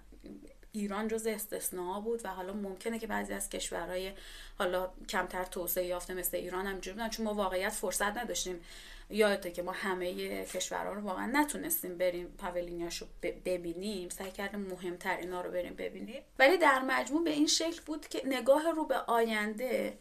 ایران 0.73 1.09
جز 1.09 1.27
استثناء 1.27 2.01
بود 2.01 2.21
و 2.25 2.29
حالا 2.29 2.53
ممکنه 2.53 2.99
که 2.99 3.07
بعضی 3.07 3.33
از 3.33 3.49
کشورهای 3.49 4.13
حالا 4.59 4.91
کمتر 5.09 5.45
توسعه 5.45 5.87
یافته 5.87 6.15
مثل 6.15 6.37
ایران 6.37 6.67
هم 6.67 6.75
بودن 6.75 7.09
چون 7.09 7.27
ما 7.27 7.35
واقعیت 7.35 7.73
فرصت 7.73 8.17
نداشتیم. 8.17 8.61
یادته 9.11 9.51
که 9.51 9.63
ما 9.63 9.73
همه 9.73 10.45
کشورها 10.45 10.93
رو 10.93 11.01
واقعا 11.01 11.31
نتونستیم 11.33 11.99
بریم 11.99 12.27
پاولینیاش 12.39 12.97
رو 12.97 13.07
ببینیم. 13.23 14.09
سعی 14.09 14.31
کردیم 14.31 14.61
مهمتر 14.61 15.17
اینا 15.17 15.41
رو 15.41 15.51
بریم 15.51 15.75
ببینیم. 15.75 16.23
ولی 16.39 16.59
در 16.59 16.83
مجموع 16.83 17.25
به 17.25 17.31
این 17.31 17.47
شکل 17.47 17.81
بود 17.87 18.09
که 18.09 18.23
نگاه 18.25 18.71
رو 18.71 18.85
به 18.85 18.97
آینده 18.97 19.99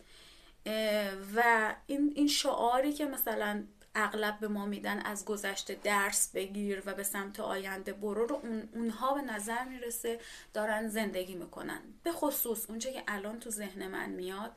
و 1.35 1.75
این, 1.87 2.13
این 2.15 2.27
شعاری 2.27 2.93
که 2.93 3.05
مثلا 3.05 3.63
اغلب 3.95 4.39
به 4.39 4.47
ما 4.47 4.65
میدن 4.65 4.99
از 4.99 5.25
گذشته 5.25 5.75
درس 5.83 6.31
بگیر 6.31 6.83
و 6.85 6.93
به 6.93 7.03
سمت 7.03 7.39
آینده 7.39 7.93
برو 7.93 8.25
رو. 8.25 8.35
اون 8.35 8.69
اونها 8.73 9.13
به 9.13 9.21
نظر 9.21 9.63
می‌رسه 9.63 10.19
دارن 10.53 10.87
زندگی 10.87 11.35
می‌کنن. 11.35 11.79
به 12.03 12.11
خصوص 12.11 12.69
اونچه 12.69 12.93
که 12.93 13.03
الان 13.07 13.39
تو 13.39 13.49
ذهن 13.49 13.87
من 13.87 14.09
میاد 14.09 14.51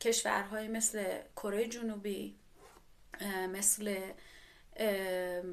کشورهای 0.00 0.68
مثل 0.68 1.18
کره 1.36 1.68
جنوبی 1.68 2.36
مثل 3.52 4.12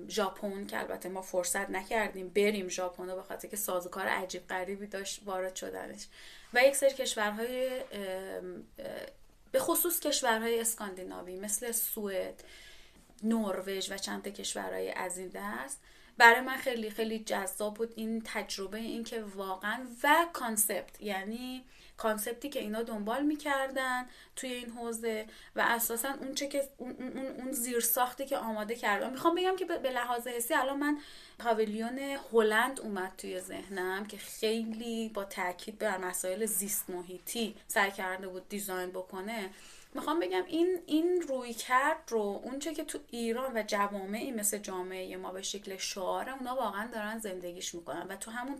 ژاپن 0.07 0.65
که 0.65 0.79
البته 0.79 1.09
ما 1.09 1.21
فرصت 1.21 1.69
نکردیم 1.69 2.29
بریم 2.29 2.67
ژاپن 2.67 3.15
به 3.15 3.21
خاطر 3.21 3.47
که 3.47 3.57
سازوکار 3.57 4.07
عجیب 4.07 4.47
غریبی 4.47 4.87
داشت 4.87 5.21
وارد 5.25 5.55
شدنش. 5.55 6.07
و 6.53 6.63
یک 6.63 6.75
سری 6.75 6.93
کشورهای 6.93 7.81
به 9.51 9.59
خصوص 9.59 9.99
کشورهای 9.99 10.59
اسکاندیناوی 10.59 11.39
مثل 11.39 11.71
سوئد 11.71 12.43
نروژ 13.23 13.91
و 13.91 13.97
چند 13.97 14.27
کشورهای 14.27 14.91
از 14.91 15.17
این 15.17 15.31
دست. 15.33 15.81
برای 16.17 16.41
من 16.41 16.57
خیلی 16.57 16.89
خیلی 16.89 17.19
جذاب 17.19 17.73
بود 17.73 17.93
این 17.95 18.21
تجربه 18.25 18.77
این 18.77 19.03
که 19.03 19.23
واقعا 19.23 19.87
و 20.03 20.27
concept 20.33 21.01
یعنی 21.01 21.63
concept 21.97 22.43
ی 22.43 22.49
که 22.49 22.59
اینا 22.59 22.83
دنبال 22.83 23.23
می‌کردن 23.23 24.05
توی 24.35 24.53
این 24.53 24.69
حوزه 24.69 25.25
و 25.55 25.61
اساسا 25.61 26.09
اون 26.21 26.35
چه 26.35 26.47
که 26.47 26.69
اون, 26.77 26.95
اون, 26.99 27.27
اون 27.27 27.51
زیر 27.51 27.79
ساختی 27.79 28.25
که 28.25 28.37
آماده 28.37 28.75
کردم 28.75 29.11
می‌خوام 29.11 29.35
بگم 29.35 29.55
که 29.55 29.65
به 29.65 29.91
لحاظ 29.91 30.27
حسی 30.27 30.53
الان 30.53 30.79
من 30.79 30.97
پاویلیون 31.39 31.99
هلند 32.33 32.79
اومد 32.79 33.13
توی 33.17 33.39
ذهنم 33.39 34.05
که 34.05 34.17
خیلی 34.17 35.09
با 35.09 35.23
تاکید 35.23 35.77
بر 35.77 35.97
مسائل 35.97 36.45
زیست 36.45 36.89
محیطی 36.89 37.55
سعی 37.67 37.91
کرده 37.91 38.27
بود 38.27 38.49
دیزاین 38.49 38.89
بکنه. 38.89 39.49
می‌خوام 39.93 40.19
بگم 40.19 40.43
این 40.47 40.79
این 40.85 41.21
روی 41.21 41.53
کرد 41.53 42.03
رو 42.07 42.41
اونچه 42.43 42.73
که 42.73 42.83
تو 42.83 42.99
ایران 43.09 43.57
و 43.57 43.63
جوامعی 43.67 44.31
مثل 44.31 44.57
جامعه 44.57 45.17
ما 45.17 45.31
به 45.31 45.41
شکل 45.41 45.77
شعاره 45.77 46.33
اونا 46.33 46.55
واقعا 46.55 46.87
دارن 46.93 47.19
زندگیش 47.19 47.75
می‌کنن. 47.75 48.07
و 48.07 48.15
تو 48.15 48.31
همون 48.31 48.59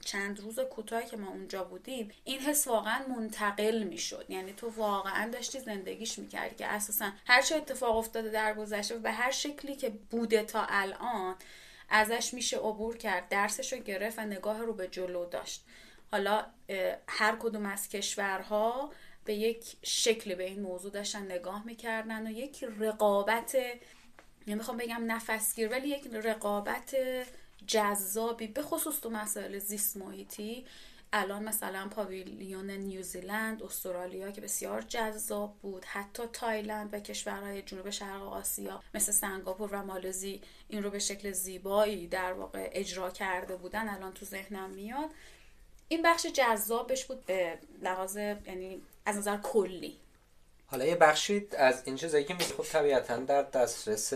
چند 0.00 0.40
روز 0.40 0.60
کوتاهی 0.60 1.06
که 1.06 1.16
ما 1.16 1.30
اونجا 1.30 1.64
بودیم 1.64 2.10
این 2.24 2.40
حس 2.40 2.68
واقعا 2.68 3.06
منتقل 3.08 3.82
می‌شد. 3.82 4.26
یعنی 4.28 4.52
تو 4.52 4.70
واقعا 4.70 5.30
داشتی 5.30 5.60
زندگیش 5.60 6.18
می‌کردی 6.18 6.54
که 6.54 6.66
اساسا 6.66 7.10
هر 7.26 7.42
چه 7.42 7.56
اتفاق 7.56 7.96
افتاده 7.96 8.30
در 8.30 8.54
گذشته 8.54 8.96
و 8.96 8.98
به 8.98 9.12
هر 9.12 9.30
شکلی 9.30 9.76
که 9.76 9.90
بوده 10.10 10.42
تا 10.42 10.66
الان 10.68 11.36
ازش 11.88 12.34
میشه 12.34 12.56
عبور 12.56 12.96
کرد 12.96 13.28
درسش 13.28 13.72
رو 13.72 13.78
گرفت 13.78 14.18
و 14.18 14.22
نگاه 14.22 14.62
رو 14.62 14.74
به 14.74 14.88
جلو 14.88 15.26
داشت. 15.26 15.64
حالا 16.12 16.46
هر 17.08 17.36
کدوم 17.36 17.66
از 17.66 17.88
کشورها 17.88 18.92
به 19.28 19.34
یک 19.34 19.76
شکل 19.82 20.34
به 20.34 20.44
این 20.44 20.60
موضوع 20.60 20.90
داشتن 20.90 21.32
نگاه 21.32 21.66
می‌کردن 21.66 22.26
و 22.26 22.30
یک 22.30 22.64
رقابت 22.78 23.56
نمی‌خوام 24.46 24.76
بگم 24.76 25.12
نفسگیر 25.12 25.68
ولی 25.68 25.88
یک 25.88 26.06
رقابت 26.06 26.96
جذابی 27.66 28.46
به 28.46 28.62
خصوص 28.62 29.00
تو 29.00 29.10
مسائل 29.10 29.58
زیست 29.58 29.96
محیطی. 29.96 30.66
الان 31.12 31.44
مثلا 31.44 31.88
پاویلیون 31.88 32.70
نیوزیلند 32.70 33.62
استرالیا 33.62 34.30
که 34.30 34.40
بسیار 34.40 34.82
جذاب 34.82 35.58
بود 35.62 35.84
حتی 35.84 36.22
تایلند 36.32 36.94
و 36.94 37.00
کشورهای 37.00 37.62
جنوب 37.62 37.90
شرق 37.90 38.22
آسیا 38.22 38.82
مثل 38.94 39.12
سنگاپور 39.12 39.68
و 39.72 39.82
مالزی 39.82 40.42
این 40.68 40.82
رو 40.82 40.90
به 40.90 40.98
شکل 40.98 41.32
زیبایی 41.32 42.06
در 42.06 42.32
واقع 42.32 42.70
اجرا 42.72 43.10
کرده 43.10 43.56
بودن. 43.56 43.88
الان 43.88 44.12
تو 44.12 44.26
ذهنم 44.26 44.70
میاد. 44.70 45.10
این 45.88 46.02
بخش 46.02 46.26
جذابش 46.26 47.04
بود 47.04 47.26
به 47.26 47.58
لحاظ 47.82 48.16
یعنی 48.16 48.82
از 49.06 49.16
نظر 49.16 49.36
کلی 49.36 49.96
حالا 50.66 50.84
یه 50.84 50.96
بخشی 50.96 51.46
از 51.58 51.82
این 51.84 51.96
چیزایی 51.96 52.24
که 52.24 52.34
میگه 52.34 52.46
خب 52.46 52.62
طبیعتا 52.62 53.16
در 53.16 53.42
دسترس 53.42 54.12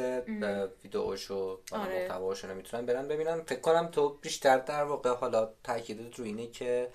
ویدئوش 0.84 1.30
و 1.30 1.58
آره. 1.72 2.02
محتواشو 2.02 2.48
نمی‌تونن 2.48 2.86
برن 2.86 3.08
ببینن 3.08 3.42
فکر 3.42 3.60
کنم 3.60 3.86
تو 3.86 4.08
بیشتر 4.08 4.58
در 4.58 4.84
واقع 4.84 5.10
حالا 5.10 5.50
تاکید 5.64 6.18
رو 6.18 6.24
اینه 6.24 6.46
که 6.46 6.88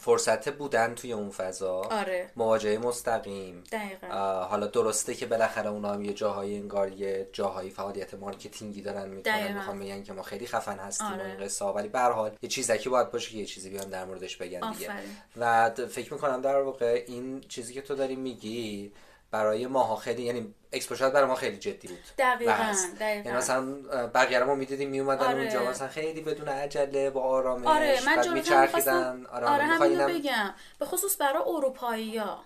فرصت 0.00 0.48
بودن 0.48 0.94
توی 0.94 1.12
اون 1.12 1.30
فضا. 1.30 1.80
آره. 1.80 2.30
مواجهه 2.36 2.78
مستقیم. 2.78 3.64
دقیقا. 3.72 4.06
حالا 4.44 4.66
درسته 4.66 5.14
که 5.14 5.26
بالاخره 5.26 5.70
اونا 5.70 5.92
هم 5.92 6.04
یه 6.04 6.12
جاهای 6.12 6.56
انگار 6.56 6.92
یه 6.92 7.28
جاهایی 7.32 7.70
فعالیت 7.70 8.14
marketing 8.14 8.75
ی 8.75 8.82
دارن 8.82 9.08
می‌کنن. 9.08 9.52
می‌خوام 9.52 9.80
بگن 9.80 10.02
که 10.02 10.12
ما 10.12 10.22
خیلی 10.22 10.46
خفن 10.46 10.78
هستیم 10.78 11.06
آره. 11.06 11.26
این 11.26 11.44
قصه 11.44 11.64
ولی 11.64 11.88
به 11.88 11.94
هر 11.94 12.00
حال 12.00 12.30
یه 12.42 12.48
چیزکی 12.48 12.88
باید 12.88 13.10
باشه 13.10 13.30
که 13.30 13.38
یه 13.38 13.46
چیزی 13.46 13.70
بیان 13.70 13.88
در 13.88 14.04
موردش 14.04 14.36
بگن 14.36 14.72
دیگه. 14.72 14.90
و 15.36 15.70
فکر 15.70 16.12
می‌کنم 16.12 16.40
در 16.40 16.60
واقع 16.60 17.04
این 17.06 17.40
چیزی 17.40 17.74
که 17.74 17.82
تو 17.82 17.94
داری 17.94 18.16
میگی 18.16 18.92
برای 19.30 19.66
ماها 19.66 19.96
خیلی 19.96 20.22
یعنی 20.22 20.54
exposure 20.72 21.10
برای 21.10 21.26
ما 21.26 21.34
خیلی 21.34 21.56
جدی 21.56 21.88
بود. 21.88 21.98
دقیقاً 22.18 22.74
دقیقاً 23.00 23.28
یعنی 23.28 23.38
مثلا 23.38 23.62
بقیه 24.06 24.38
رو 24.38 24.56
می‌دیدیم 24.56 24.90
میومدن 24.90 25.26
آره. 25.26 25.38
اونجا 25.40 25.70
مثلا 25.70 25.88
خیلی 25.88 26.20
بدون 26.20 26.48
عجله 26.48 27.10
با 27.10 27.22
آرامش 27.22 27.66
آره 27.66 28.00
من 28.06 28.32
میچرخیدن. 28.32 29.26
آره, 29.26 29.46
آره 29.46 29.64
همینو 29.64 30.08
بگم. 30.08 30.54
به 30.78 30.86
خصوص 30.86 31.20
برای 31.20 31.42
اروپایی 31.46 32.18
ها 32.18 32.44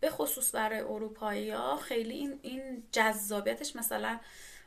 به 0.00 0.10
خصوص 0.10 0.54
برای 0.54 0.80
اروپایی 0.80 1.50
ها 1.50 1.76
خیلی 1.76 2.14
این 2.14 2.38
این 2.42 2.82
جذابیتش 2.92 3.76
مثلا 3.76 4.18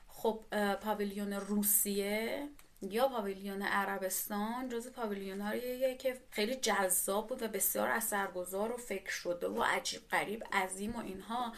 خب 0.07 0.39
پاویلیون 0.81 1.33
روسیه. 1.33 2.49
یا 2.81 3.07
پاویلیون 3.07 3.61
عربستان 3.61 4.69
جز 4.69 4.91
پاویلیون 4.91 5.41
هاییه 5.41 5.95
که 5.95 6.17
خیلی 6.31 6.55
جذاب 6.55 7.27
بود 7.27 7.43
و 7.43 7.47
بسیار 7.47 7.87
اثرگذار 7.87 8.71
و 8.71 8.77
فکر 8.77 9.11
شده 9.11 9.47
و 9.47 9.63
عجیب 9.63 10.01
غریب 10.11 10.43
عظیم 10.53 10.95
و 10.95 10.99
اینها. 10.99 11.53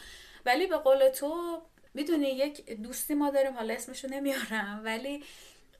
ولی 0.46 0.66
به 0.66 0.76
قول 0.76 1.08
تو 1.08 1.62
می‌دونی 1.94 2.28
یک 2.28 2.70
دوستی 2.70 3.14
ما 3.14 3.30
داریم 3.30 3.54
حالا 3.54 3.74
اسمشو 3.74 4.08
نمیارم 4.08 4.80
ولی 4.84 5.24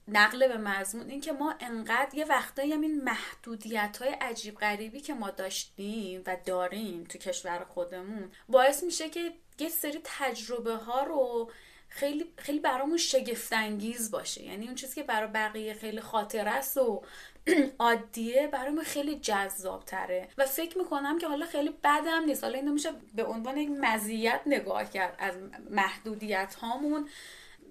نقل 0.09 0.49
به 0.49 0.56
مضمون 0.56 1.11
این 1.11 1.20
که 1.20 1.32
ما 1.32 1.54
انقدر 1.61 2.14
یه 2.14 2.25
وقتایی 2.25 2.73
هم 2.73 2.80
این 2.80 3.04
محدودیت 3.04 3.99
های 4.00 4.09
عجیب 4.09 4.54
غریبی 4.54 5.00
که 5.00 5.14
ما 5.14 5.30
داشتیم 5.30 6.23
و 6.26 6.37
داریم 6.47 7.04
تو 7.04 7.18
کشور 7.18 7.64
خودمون 7.68 8.32
باعث 8.49 8.82
میشه 8.82 9.11
که 9.11 9.32
یه 9.59 9.68
سری 9.68 10.00
تجربه 10.04 10.75
ها 10.75 11.02
رو 11.02 11.50
خیلی 11.90 12.32
خیلی 12.37 12.59
برامون 12.59 12.97
شگفت 12.97 13.52
انگیز 13.52 14.11
باشه. 14.11 14.44
یعنی 14.44 14.66
اون 14.66 14.75
چیزی 14.75 14.94
که 14.94 15.02
برای 15.02 15.28
بقیه 15.28 15.75
خیلی 15.75 16.00
خاطره 16.00 16.50
است 16.50 16.76
و 16.76 17.02
عادیه 17.78 18.49
برای 18.52 18.70
من 18.70 18.82
خیلی 18.82 19.16
جذاب 19.16 19.85
تره 19.85 20.28
و 20.38 20.47
فکر 20.47 20.78
می‌کنم 20.78 21.18
که 21.18 21.28
حالا 21.28 21.47
خیلی 21.47 21.70
بدم 21.85 22.25
نیست. 22.26 22.44
حالا 22.44 22.59
اینو 22.59 22.73
میشه 22.73 22.90
به 23.14 23.25
عنوان 23.25 23.56
یک 23.56 23.70
مزیت 23.70 24.40
نگاه 24.47 24.90
کرد 24.90 25.16
از 25.18 25.35
محدودیت 25.70 26.54
هامون 26.54 27.09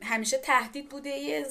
همیشه 0.03 0.37
تهدید 0.37 0.89
بوده. 0.89 1.09
یه 1.09 1.47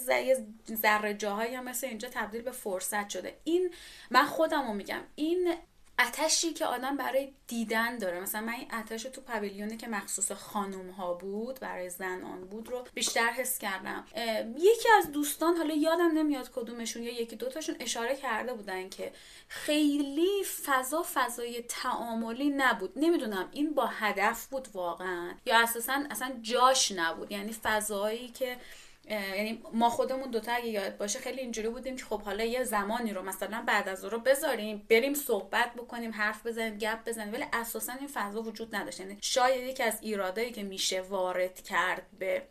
ذره 0.74 1.14
جاهایی 1.14 1.54
هم 1.54 1.64
مثل 1.64 1.86
اینجا 1.86 2.08
تبدیل 2.08 2.42
به 2.42 2.50
فرصت 2.50 3.08
شده. 3.08 3.36
این 3.44 3.74
من 4.10 4.24
خودم 4.24 4.66
رو 4.66 4.72
میگم 4.72 5.00
این 5.14 5.54
اتشی 5.98 6.52
که 6.52 6.66
آدم 6.66 6.96
برای 6.96 7.32
دیدن 7.46 7.98
داره. 7.98 8.20
مثلا 8.20 8.40
من 8.40 8.52
این 8.52 8.74
اتش 8.74 9.02
تو 9.02 9.20
پویلیونی 9.20 9.76
که 9.76 9.88
مخصوص 9.88 10.32
خانم 10.32 10.90
ها 10.90 11.14
بود 11.14 11.60
برای 11.60 11.90
زنان 11.90 12.44
بود 12.44 12.68
رو 12.68 12.84
بیشتر 12.94 13.30
حس 13.30 13.58
کردم. 13.58 14.04
یکی 14.56 14.88
از 14.98 15.12
دوستان 15.12 15.56
حالا 15.56 15.74
یادم 15.74 16.10
نمیاد 16.14 16.50
کدومشون 16.50 17.02
یا 17.02 17.20
یکی 17.20 17.36
دوتاشون 17.36 17.76
اشاره 17.80 18.16
کرده 18.16 18.54
بودن 18.54 18.88
که 18.88 19.12
خیلی 19.48 20.44
فضا 20.64 21.06
فضای 21.14 21.62
تعاملی 21.68 22.50
نبود. 22.50 22.92
نمی‌دونم 22.96 23.48
این 23.52 23.74
با 23.74 23.86
هدف 23.86 24.46
بود 24.46 24.68
واقعا 24.72 25.34
یا 25.46 25.58
اساسا 25.62 26.02
اصلا 26.10 26.32
جاش 26.42 26.92
نبود. 26.92 27.32
یعنی 27.32 27.52
فضایی 27.52 28.28
که 28.28 28.56
یعنی 29.10 29.62
ما 29.72 29.90
خودمون 29.90 30.30
دوتا 30.30 30.52
اگه 30.52 30.68
یاد 30.68 30.96
باشه 30.96 31.18
خیلی 31.18 31.40
اینجوری 31.40 31.68
بودیم 31.68 31.96
که 31.96 32.04
خب 32.04 32.22
حالا 32.22 32.44
یه 32.44 32.64
زمانی 32.64 33.12
رو 33.12 33.22
مثلا 33.22 33.64
بعد 33.66 33.88
از 33.88 34.04
رو 34.04 34.18
بذاریم 34.18 34.86
بریم 34.90 35.14
صحبت 35.14 35.74
بکنیم 35.74 36.12
حرف 36.12 36.46
بزنیم 36.46 36.78
گپ 36.78 37.08
بزنیم 37.08 37.32
ولی 37.32 37.44
اساسا 37.52 37.92
این 37.92 38.08
فضا 38.08 38.42
وجود 38.42 38.76
نداشت. 38.76 39.00
یعنی 39.00 39.18
شاید 39.20 39.66
یکی 39.66 39.82
از 39.82 39.98
ایرادایی 40.02 40.52
که 40.52 40.62
میشه 40.62 41.00
وارد 41.00 41.62
کرد 41.62 42.06
به 42.18 42.42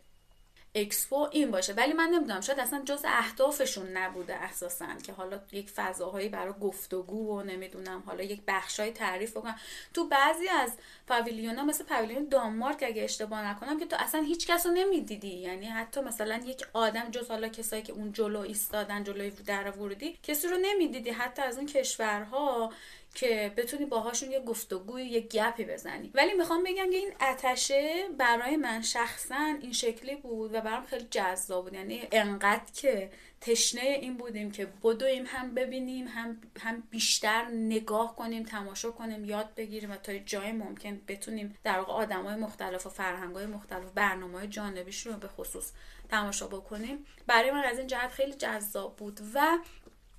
اکسپو 0.80 1.28
این 1.32 1.50
باشه. 1.50 1.72
ولی 1.72 1.92
من 1.92 2.08
نمی‌دونم 2.08 2.40
شاید 2.40 2.60
اصلا 2.60 2.82
جز 2.84 3.02
اهدافشون 3.04 3.96
نبوده 3.96 4.34
اساسا 4.34 4.86
که 5.06 5.12
حالا 5.12 5.40
یک 5.52 5.70
فضاهایی 5.70 6.28
برای 6.28 6.54
گفتگو 6.60 7.38
و 7.38 7.42
نمی‌دونم 7.42 8.02
حالا 8.06 8.22
یک 8.22 8.40
بخشای 8.48 8.90
تعریف 8.90 9.36
بکنم. 9.36 9.56
تو 9.94 10.08
بعضی 10.08 10.48
از 10.48 10.72
پاویلیونا 11.06 11.64
مثل 11.64 11.84
پاویلیون 11.84 12.28
دانمارک 12.28 12.82
اگه 12.82 13.04
اشتباه 13.04 13.46
نکنم 13.46 13.78
که 13.78 13.86
تو 13.86 13.96
اصلا 13.98 14.20
هیچ 14.20 14.46
کس 14.46 14.66
رو 14.66 14.72
نمی‌دیدی. 14.72 15.34
یعنی 15.36 15.66
حتی 15.66 16.00
مثلا 16.00 16.36
یک 16.46 16.66
آدم 16.72 17.10
جز 17.10 17.30
حالا 17.30 17.48
کسایی 17.48 17.82
که 17.82 17.92
اون 17.92 18.12
جلو 18.12 18.40
ایستادن 18.40 19.04
جلوی 19.04 19.30
در 19.30 19.70
ورودی 19.70 20.18
کسی 20.22 20.48
رو 20.48 20.56
نمی‌دیدی. 20.62 21.10
حتی 21.10 21.42
از 21.42 21.56
اون 21.56 21.66
کشورها 21.66 22.72
که 23.20 23.52
بتونی 23.56 23.84
باهاشون 23.84 24.30
یه 24.30 24.40
گفتگوی 24.40 25.04
یه 25.04 25.20
گپی 25.20 25.64
بزنی. 25.64 26.10
ولی 26.14 26.34
می‌خوام 26.34 26.64
بگم 26.64 26.90
که 26.90 26.96
این 26.96 27.12
اتشه 27.20 28.08
برای 28.18 28.56
من 28.56 28.82
شخصا 28.82 29.54
این 29.60 29.72
شکلی 29.72 30.16
بود 30.16 30.54
و 30.54 30.60
برام 30.60 30.84
خیلی 30.84 31.06
جذاب 31.10 31.64
بود. 31.64 31.74
یعنی 31.74 32.08
انقدر 32.12 32.72
که 32.74 33.10
تشنه 33.40 33.80
این 33.80 34.16
بودیم 34.16 34.50
که 34.50 34.66
بدویم 34.82 35.24
هم 35.26 35.54
ببینیم 35.54 36.06
هم, 36.08 36.40
هم 36.60 36.82
بیشتر 36.90 37.44
نگاه 37.44 38.16
کنیم 38.16 38.42
تماشا 38.42 38.90
کنیم 38.90 39.24
یاد 39.24 39.54
بگیریم 39.54 39.90
و 39.90 39.96
تا 39.96 40.18
جای 40.18 40.52
ممکن 40.52 41.00
بتونیم 41.08 41.56
در 41.64 41.78
واقع 41.78 41.92
آدم 41.92 42.24
های 42.24 42.36
مختلف 42.36 42.86
و 42.86 42.90
فرهنگ 42.90 43.36
های 43.36 43.46
مختلف 43.46 43.90
برنامه 43.94 44.38
های 44.38 44.48
جانبیش 44.48 45.06
رو 45.06 45.12
به 45.12 45.28
خصوص 45.28 45.72
تماشا 46.08 46.46
بکنیم. 46.46 47.06
برای 47.26 47.50
من 47.50 47.64
از 47.64 47.78
این 47.78 47.86
جهت 47.86 48.10
خیلی 48.10 48.32
جذاب 48.32 48.96
بود 48.96 49.20
و 49.34 49.58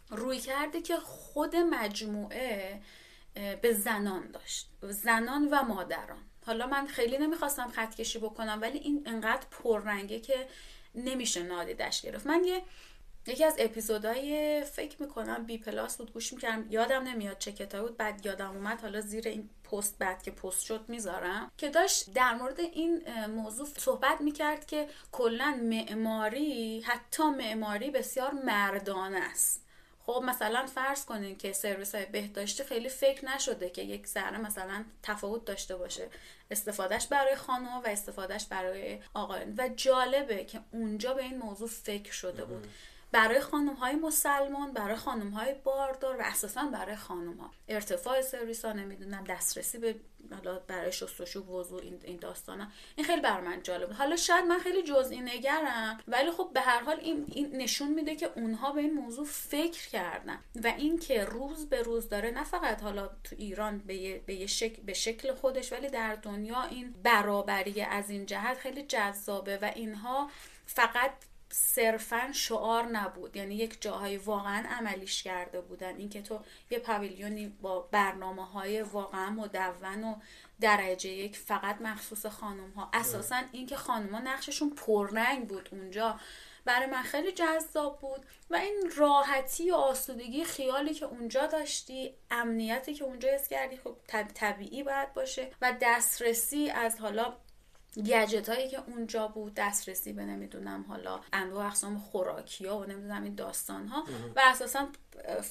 روی 0.10 0.40
کرده 0.40 0.82
که 0.82 0.98
خود 0.98 1.56
مجموعه 1.56 2.82
به 3.62 3.74
زنان 3.74 4.32
داشت. 4.32 4.70
زنان 4.82 5.48
و 5.52 5.64
مادران. 5.64 6.24
حالا 6.46 6.68
من 6.68 6.88
خیلی 6.88 7.18
نمی‌خواستم 7.18 7.68
خط 7.68 7.96
کشی 7.96 8.20
بکنم 8.20 8.60
ولی 8.62 8.78
این 8.78 9.04
انقدر 9.06 9.46
پررنگه 9.52 10.20
که 10.20 10.48
نمیشه 10.96 11.44
نادیدش 11.44 12.02
گرفت. 12.02 12.28
من 12.28 12.44
یه 12.44 12.62
یکی 13.28 13.44
از 13.44 13.56
اپیزودهای 13.60 14.64
فکر 14.64 15.02
می‌کنم 15.02 15.46
بی 15.46 15.58
پلاس 15.58 15.98
بود 15.98 16.14
گوش 16.14 16.34
می‌کردم 16.34 16.66
یادم 16.70 17.04
نمیاد 17.04 17.38
چه 17.38 17.52
کتابی 17.52 17.88
بود 17.88 17.98
بعد 17.98 18.26
یادم 18.26 18.50
اومد 18.50 18.82
حالا 18.82 19.02
زیر 19.02 19.28
این 19.28 19.50
پست 19.72 19.98
بعد 19.98 20.24
که 20.24 20.32
پست 20.32 20.66
شد 20.66 20.86
می‌ذارم. 20.88 21.52
که 21.58 21.70
داشت 21.70 22.14
در 22.14 22.34
مورد 22.34 22.60
این 22.60 23.02
موضوع 23.26 23.68
صحبت 23.78 24.22
می‌کرد 24.22 24.66
که 24.66 24.88
کلا 25.12 25.60
معماری 25.64 26.82
حتی 26.82 27.24
معماری 27.24 27.92
بسیار 27.92 28.32
مردانه 28.32 29.20
است. 29.32 29.66
خب 30.14 30.24
مثلا 30.24 30.66
فرض 30.66 31.06
کنین 31.06 31.38
که 31.38 31.54
سرویس 31.54 31.96
های 31.96 32.06
بهداشتی 32.06 32.64
خیلی 32.64 32.90
فکر 32.90 33.26
نشده 33.26 33.70
که 33.70 33.82
یک 33.82 34.08
ذره 34.08 34.38
مثلا 34.38 34.86
تفاوت 35.04 35.46
داشته 35.46 35.76
باشه. 35.76 36.08
استفادهش 36.52 37.08
برای 37.08 37.36
خانم 37.36 37.78
و 37.78 37.88
استفادهش 37.88 38.46
برای 38.46 39.00
آقایان 39.14 39.54
و 39.58 39.70
جالبه 39.76 40.46
که 40.46 40.60
اونجا 40.72 41.14
به 41.14 41.24
این 41.24 41.38
موضوع 41.38 41.68
فکر 41.68 42.12
شده 42.12 42.46
بود. 42.46 42.68
برای 43.12 43.40
خانم 43.40 43.74
های 43.74 43.96
مسلمان 43.96 44.74
برای 44.74 44.96
خانم 44.96 45.30
های 45.30 45.54
باردار 45.64 46.18
و 46.18 46.22
اساسا 46.26 46.64
برای 46.64 46.96
خانم 46.96 47.38
ها 47.38 47.52
ارتفاع 47.68 48.22
سرویس 48.22 48.66
ها 48.66 48.74
نمی‌دونم 48.74 49.24
دسترسی 49.24 49.78
به 49.78 49.96
حالا 50.32 50.60
برای 50.60 50.92
شستشو 50.92 51.46
وضوع 51.46 51.82
این 51.82 52.00
این 52.04 52.18
داستانا. 52.18 52.68
این 52.96 53.06
خیلی 53.06 53.22
بر 53.22 53.42
من 53.42 53.64
جالب 53.64 53.92
حالا 53.92 54.16
شاید 54.16 54.46
من 54.46 54.60
خیلی 54.60 54.84
جزئی 54.84 55.20
نگرم 55.20 56.00
ولی 56.08 56.32
خب 56.32 56.50
به 56.54 56.62
هر 56.62 56.80
حال 56.80 57.00
این, 57.00 57.26
این 57.28 57.58
نشون 57.58 57.94
میده 57.94 58.16
که 58.16 58.32
اونها 58.36 58.72
به 58.72 58.82
این 58.82 58.94
موضوع 58.94 59.26
فکر 59.26 59.90
کردن 59.90 60.40
و 60.64 60.68
اینکه 60.68 61.26
روز 61.26 61.70
به 61.70 61.82
روز 61.82 62.10
داره 62.10 62.32
نه 62.32 62.44
فقط 62.44 62.82
حالا 62.82 63.08
تو 63.08 63.36
ایران 63.38 63.78
به, 63.78 64.20
به, 64.26 64.48
شکل 64.48 64.82
به 64.82 64.94
شکل 64.94 65.34
خودش 65.34 65.72
ولی 65.72 65.90
در 65.90 66.16
دنیا 66.16 66.64
این 66.64 66.96
برابری 67.04 67.82
از 67.82 68.10
این 68.10 68.26
جهت 68.26 68.58
خیلی 68.58 68.84
جذابه 68.84 69.58
و 69.58 69.72
اینها 69.76 70.30
فقط 70.66 71.12
صرفا 71.52 72.32
شعار 72.34 72.84
نبود. 72.84 73.36
یعنی 73.36 73.56
یک 73.56 73.82
جاهای 73.82 74.18
واقعا 74.18 74.64
عملیش 74.70 75.24
کرده 75.24 75.62
بودن. 75.62 75.96
اینکه 75.96 76.22
تو 76.22 76.40
یه 76.70 76.80
پویلیونی 76.80 77.48
با 77.62 77.80
برنامه 77.80 78.46
های 78.46 78.82
واقعا 78.82 79.30
مدون 79.30 80.04
و 80.04 80.16
درجه 80.62 81.10
یک 81.10 81.38
فقط 81.38 81.82
مخصوص 81.82 82.26
خانم 82.26 82.72
ها 82.72 82.90
اساسا 82.94 83.42
اینکه 83.52 83.76
خانم 83.76 84.16
ها 84.16 84.20
نقششون 84.20 84.70
پررنگ 84.70 85.48
بود 85.48 85.70
اونجا. 85.72 86.20
برای 86.66 86.88
من 86.88 87.04
خیلی 87.04 87.32
جذاب 87.32 88.00
بود. 88.00 88.26
و 88.50 88.56
این 88.56 88.92
راحتی 88.96 89.72
و 89.72 89.76
آسودگی 89.76 90.44
خیالی 90.44 90.94
که 90.94 91.06
اونجا 91.06 91.46
داشتی 91.46 92.14
امنیتی 92.32 92.94
که 92.94 93.04
اونجا 93.04 93.30
حس 93.30 93.48
کردی 93.48 93.78
خب 93.78 93.96
طبیعی 94.34 94.84
باید 94.84 95.14
باشه. 95.14 95.52
و 95.62 95.74
دسترسی 95.82 96.70
از 96.70 97.00
حالا 97.00 97.34
گجت 97.98 98.50
هایی 98.50 98.70
که 98.70 98.80
اونجا 98.88 99.28
بود 99.28 99.54
دسترسی 99.54 100.14
به 100.14 100.26
نمی‌دونم 100.26 100.86
حالا 100.88 101.20
انواع 101.34 101.66
اقسام 101.66 102.00
خوراکی 102.00 102.66
ها 102.68 102.80
و 102.80 102.86
نمی‌دونم 102.86 103.24
این 103.24 103.36
داستان 103.36 103.88
ها 103.88 104.04
و 104.36 104.42
اساسا 104.44 104.88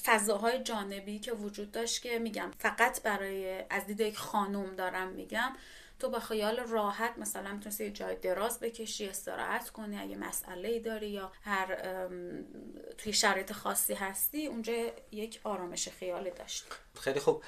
فضاهای 0.05 0.63
جانبی 0.63 1.19
که 1.19 1.33
وجود 1.33 1.73
داشت 1.73 2.03
که 2.03 2.19
میگم 2.19 2.51
فقط 2.59 3.03
برای 3.03 3.65
از 3.71 3.87
دید 3.87 4.01
یک 4.01 4.19
خانم 4.19 4.77
دارم 4.77 5.09
میگم 5.09 5.53
تو 5.99 6.11
با 6.11 6.19
خیال 6.21 6.61
راحت 6.61 7.19
مثلا 7.19 7.53
می‌تونستی 7.53 7.85
یه 7.85 7.91
جای 7.91 8.17
دراز 8.17 8.61
بکشی 8.61 9.09
استراحت 9.09 9.71
کنی 9.71 9.99
اگه 9.99 10.17
مسئله 10.17 10.69
ای 10.69 10.81
داری 10.81 11.09
یا 11.09 11.33
هر 11.43 11.79
توی 12.99 13.13
شرایط 13.13 13.53
خاصی 13.53 13.95
هستی 13.95 14.47
اونجا 14.47 14.73
یک 15.13 15.41
آرامش 15.45 15.89
خیالی 15.89 16.31
داشت 16.31 16.67
خیلی 17.01 17.21
خوب. 17.21 17.43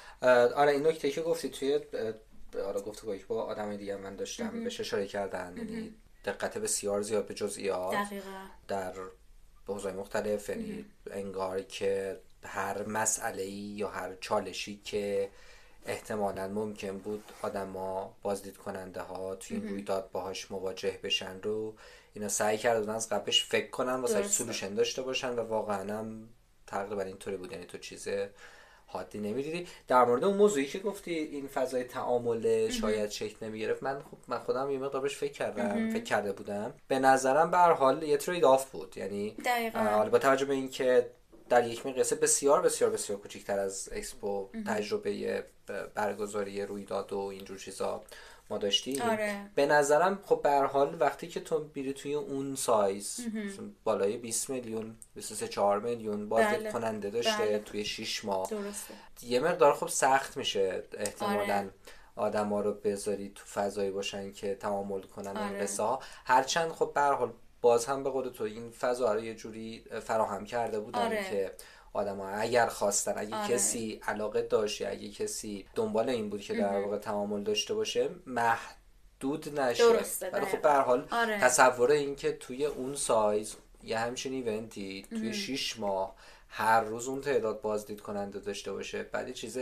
آره 0.55 0.71
این 0.71 0.87
نکته 0.87 1.11
که 1.11 1.21
گفتی 1.21 1.49
توی 1.49 1.79
آره 2.59 2.81
گفتگویی 2.81 3.23
با 3.27 3.43
آدم 3.43 3.75
دیگه 3.75 3.95
من 3.95 4.15
داشتم 4.15 4.63
بهش 4.63 4.79
اشاره 4.79 5.07
کردن. 5.07 5.53
یعنی 5.57 5.95
دقت 6.25 6.57
بسیار 6.57 7.01
زیاد 7.01 7.27
به 7.27 7.33
جزئیات 7.33 7.95
در 8.67 8.93
حوزه‌های 9.67 9.97
مختلف 9.97 10.49
یعنی 10.49 10.85
انگار 11.11 11.61
که 11.61 12.19
هر 12.43 12.83
مسئله 12.87 13.45
یا 13.49 13.89
هر 13.89 14.15
چالشی 14.15 14.81
که 14.83 15.29
احتمالا 15.85 16.47
ممکن 16.47 16.97
بود 16.97 17.23
آدما 17.41 18.17
بازدید 18.21 18.57
کننده 18.57 19.01
ها 19.01 19.35
توی 19.35 19.57
این 19.57 19.69
رویداد 19.69 20.11
باهاش 20.11 20.51
مواجه 20.51 20.99
بشن 21.03 21.41
رو 21.41 21.75
اینا 22.13 22.29
سعی 22.29 22.57
کردن 22.57 22.89
از 22.89 23.09
قبلش 23.09 23.45
فکر 23.45 23.69
کنن 23.69 23.93
واسه 23.93 24.27
سولوشن 24.27 24.73
داشته 24.73 25.01
باشن 25.01 25.29
و 25.29 25.39
واقعا 25.39 25.99
هم 25.99 26.29
تقریبا 26.67 27.01
اینطوری 27.01 27.37
بود. 27.37 27.51
یعنی 27.51 27.65
تو 27.65 27.77
چیز 27.77 28.07
حادی 28.91 29.19
نمی‌دیدی. 29.19 29.67
در 29.87 30.05
مورد 30.05 30.23
اون 30.23 30.37
موضوعی 30.37 30.65
که 30.65 30.79
گفتی 30.79 31.13
این 31.15 31.47
فضای 31.47 31.83
تعامل 31.83 32.69
شاید 32.69 33.09
شکل 33.09 33.45
نمی‌گرفت 33.45 33.83
من 33.83 33.99
خب 33.99 34.17
من 34.27 34.39
خودم 34.39 34.71
یه 34.71 34.79
مقدار 34.79 35.07
فکر 35.07 35.31
کردم 35.31 35.89
فکر 35.89 36.03
کرده 36.03 36.31
بودم. 36.31 36.73
به 36.87 36.99
نظرم 36.99 37.51
به 37.51 37.54
هر 37.54 37.57
حال 37.57 38.03
یه 38.03 38.17
trade-off 38.17 38.71
بود. 38.71 38.97
یعنی 38.97 39.35
حالا 39.73 40.09
با 40.09 40.19
توجه 40.19 40.45
به 40.45 40.53
اینکه 40.53 41.09
در 41.49 41.67
یک 41.67 41.85
مقیاس 41.85 42.15
بسیار 42.15 42.61
بسیار 42.61 42.89
بسیار 42.89 43.19
کوچکتر 43.19 43.59
از 43.59 43.89
اکسپو 43.91 44.49
تجربه 44.67 45.43
برگزاری 45.95 46.65
رویداد 46.65 47.13
و 47.13 47.17
اینجور 47.17 47.57
چیزا 47.57 48.03
ما 48.51 48.57
داشتیم 48.57 49.01
آره. 49.01 49.49
به 49.55 49.65
نظرم 49.65 50.19
خب 50.25 50.41
به 50.43 50.51
هر 50.51 50.59
حال 50.59 50.97
وقتی 50.99 51.27
که 51.27 51.39
تو 51.39 51.59
میری 51.59 51.93
توی 51.93 52.13
اون 52.13 52.55
سایز 52.55 53.19
بالای 53.83 54.17
20 54.17 54.49
میلیون 54.49 54.95
23 55.15 55.47
4 55.47 55.79
میلیون 55.79 56.29
بازدید 56.29 56.59
بله. 56.59 56.71
کننده 56.71 57.09
داشته 57.09 57.37
بله. 57.37 57.59
توی 57.59 57.85
6 57.85 58.25
ماه 58.25 58.49
درسته. 58.49 58.93
یه 59.21 59.39
مقدار 59.39 59.73
خب 59.73 59.87
سخت 59.87 60.37
میشه 60.37 60.83
احتمالا 60.97 61.57
آره. 61.57 61.69
آدما 62.15 62.61
رو 62.61 62.73
بذاری 62.73 63.31
تو 63.35 63.45
فضایی 63.45 63.91
باشن 63.91 64.31
که 64.31 64.55
تعامل 64.55 65.01
کنن 65.01 65.37
آره. 65.37 65.47
این 65.47 65.59
قصه 65.59 65.83
ها 65.83 65.99
هرچند 66.25 66.71
خب 66.71 66.91
به 66.95 67.01
هر 67.01 67.13
حال 67.13 67.33
باز 67.61 67.85
هم 67.85 68.03
به 68.03 68.09
قول 68.09 68.29
تو 68.29 68.43
این 68.43 68.71
فضا 68.71 69.13
رو 69.13 69.19
یه 69.19 69.35
جوری 69.35 69.83
فراهم 70.03 70.45
کرده 70.45 70.79
بودن 70.79 71.05
آره. 71.05 71.29
که 71.29 71.51
آدم 71.93 72.17
ها 72.17 72.29
اگر 72.29 72.67
خواستن 72.67 73.13
اگه 73.17 73.35
آره. 73.35 73.53
کسی 73.53 74.01
علاقه 74.07 74.41
داشت 74.41 74.81
یا 74.81 74.89
اگه 74.89 75.09
کسی 75.09 75.65
دنبال 75.75 76.09
این 76.09 76.29
بود 76.29 76.41
که 76.41 76.53
در 76.53 76.79
واقع 76.79 76.97
تعامل 76.97 77.43
داشته 77.43 77.73
باشه 77.73 78.09
محدود 78.25 79.59
نشه 79.59 79.83
درسته، 79.83 80.29
ولی 80.29 80.45
خب. 80.45 80.61
به 80.61 80.73
حال 80.73 81.07
آره. 81.11 81.39
تصور 81.39 81.91
این 81.91 82.15
که 82.15 82.31
توی 82.31 82.65
اون 82.65 82.95
سایز 82.95 83.55
یه 83.83 83.99
همچین 83.99 84.33
ایونتی 84.33 85.05
توی 85.09 85.33
شیش 85.33 85.79
ماه 85.79 86.15
هر 86.49 86.81
روز 86.81 87.07
اون 87.07 87.21
تعداد 87.21 87.61
بازدید 87.61 88.01
کننده 88.01 88.39
داشته 88.39 88.71
باشه 88.71 89.03
بعد 89.03 89.27
یه 89.27 89.33
چیز 89.33 89.57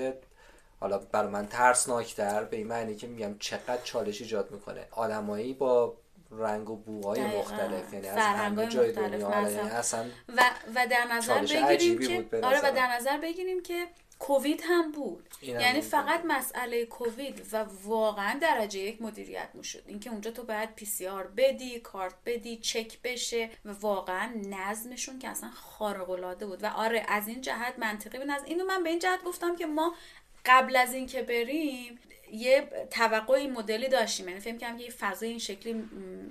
حالا 0.79 0.97
برای 0.97 1.31
من 1.31 1.47
ترسناکتر 1.47 2.43
به 2.43 2.57
این 2.57 2.67
معنی 2.67 2.95
که 2.95 3.07
میگم 3.07 3.35
چقدر 3.39 3.81
چالش 3.83 4.21
ایجاد 4.21 4.51
می‌کنه 4.51 4.87
آدمایی 4.91 5.53
با 5.53 5.97
رنگ 6.31 6.69
و 6.69 6.75
بوهای. 6.75 7.37
مختلف 7.37 7.93
یعنی 7.93 8.07
از 8.07 8.17
همه 8.17 8.67
جای 8.67 8.89
مختلف. 8.89 9.11
دنیا 9.11 9.27
آره، 9.27 9.51
یعنی 9.51 9.69
اصلا 9.69 10.05
و 10.27 10.41
و 10.75 10.87
در 10.87 11.07
نظر 11.11 11.41
بگیریم 11.41 11.99
که 11.99 12.21
بود 12.21 12.45
آره 12.45 12.59
و. 12.59 12.75
در 12.75 12.95
نظر 12.95 13.17
بگیریم 13.17 13.63
که 13.63 13.87
کووید 14.19 14.61
هم 14.63 14.91
بود 14.91 15.29
یعنی 15.41 15.79
بود. 15.79 15.89
فقط 15.89 16.21
مسئله 16.27 16.85
کووید 16.85 17.45
و 17.51 17.65
واقعا 17.83 18.39
درجه 18.41 18.79
یک 18.79 19.01
مدیریت 19.01 19.49
می‌شد 19.53 19.83
اینکه 19.87 20.09
اونجا 20.09 20.31
تو 20.31 20.43
باید 20.43 20.75
پی 20.75 20.85
سی 20.85 21.07
آر 21.07 21.27
بدی 21.27 21.79
کارت 21.79 22.15
بدی 22.25 22.57
چک 22.57 23.01
بشه 23.01 23.49
و 23.65 23.71
واقعا 23.71 24.33
نظمشون 24.35 25.19
که 25.19 25.29
اصلا 25.29 25.49
خارق 25.49 26.09
العاده 26.09 26.45
بود 26.45 26.63
و 26.63 26.67
آره 26.67 27.05
از 27.07 27.27
این 27.27 27.41
جهت 27.41 27.73
منطقی 27.79 28.17
بود 28.19 28.29
از 28.29 28.43
اینو 28.45 28.65
من 28.65 28.83
به 28.83 28.89
این 28.89 28.99
جهت 28.99 29.23
گفتم 29.23 29.55
که 29.55 29.65
ما 29.65 29.95
قبل 30.45 30.75
از 30.75 30.93
اینکه 30.93 31.21
بریم 31.21 31.99
یه 32.31 32.69
توقع 32.91 33.47
مدلی 33.47 33.87
داشتیم. 33.87 34.27
یعنی 34.27 34.39
فکر 34.39 34.57
کنم 34.57 34.77
که 34.77 34.83
یه 34.83 34.89
فضای 34.89 35.29
این 35.29 35.39
شکلی 35.39 35.73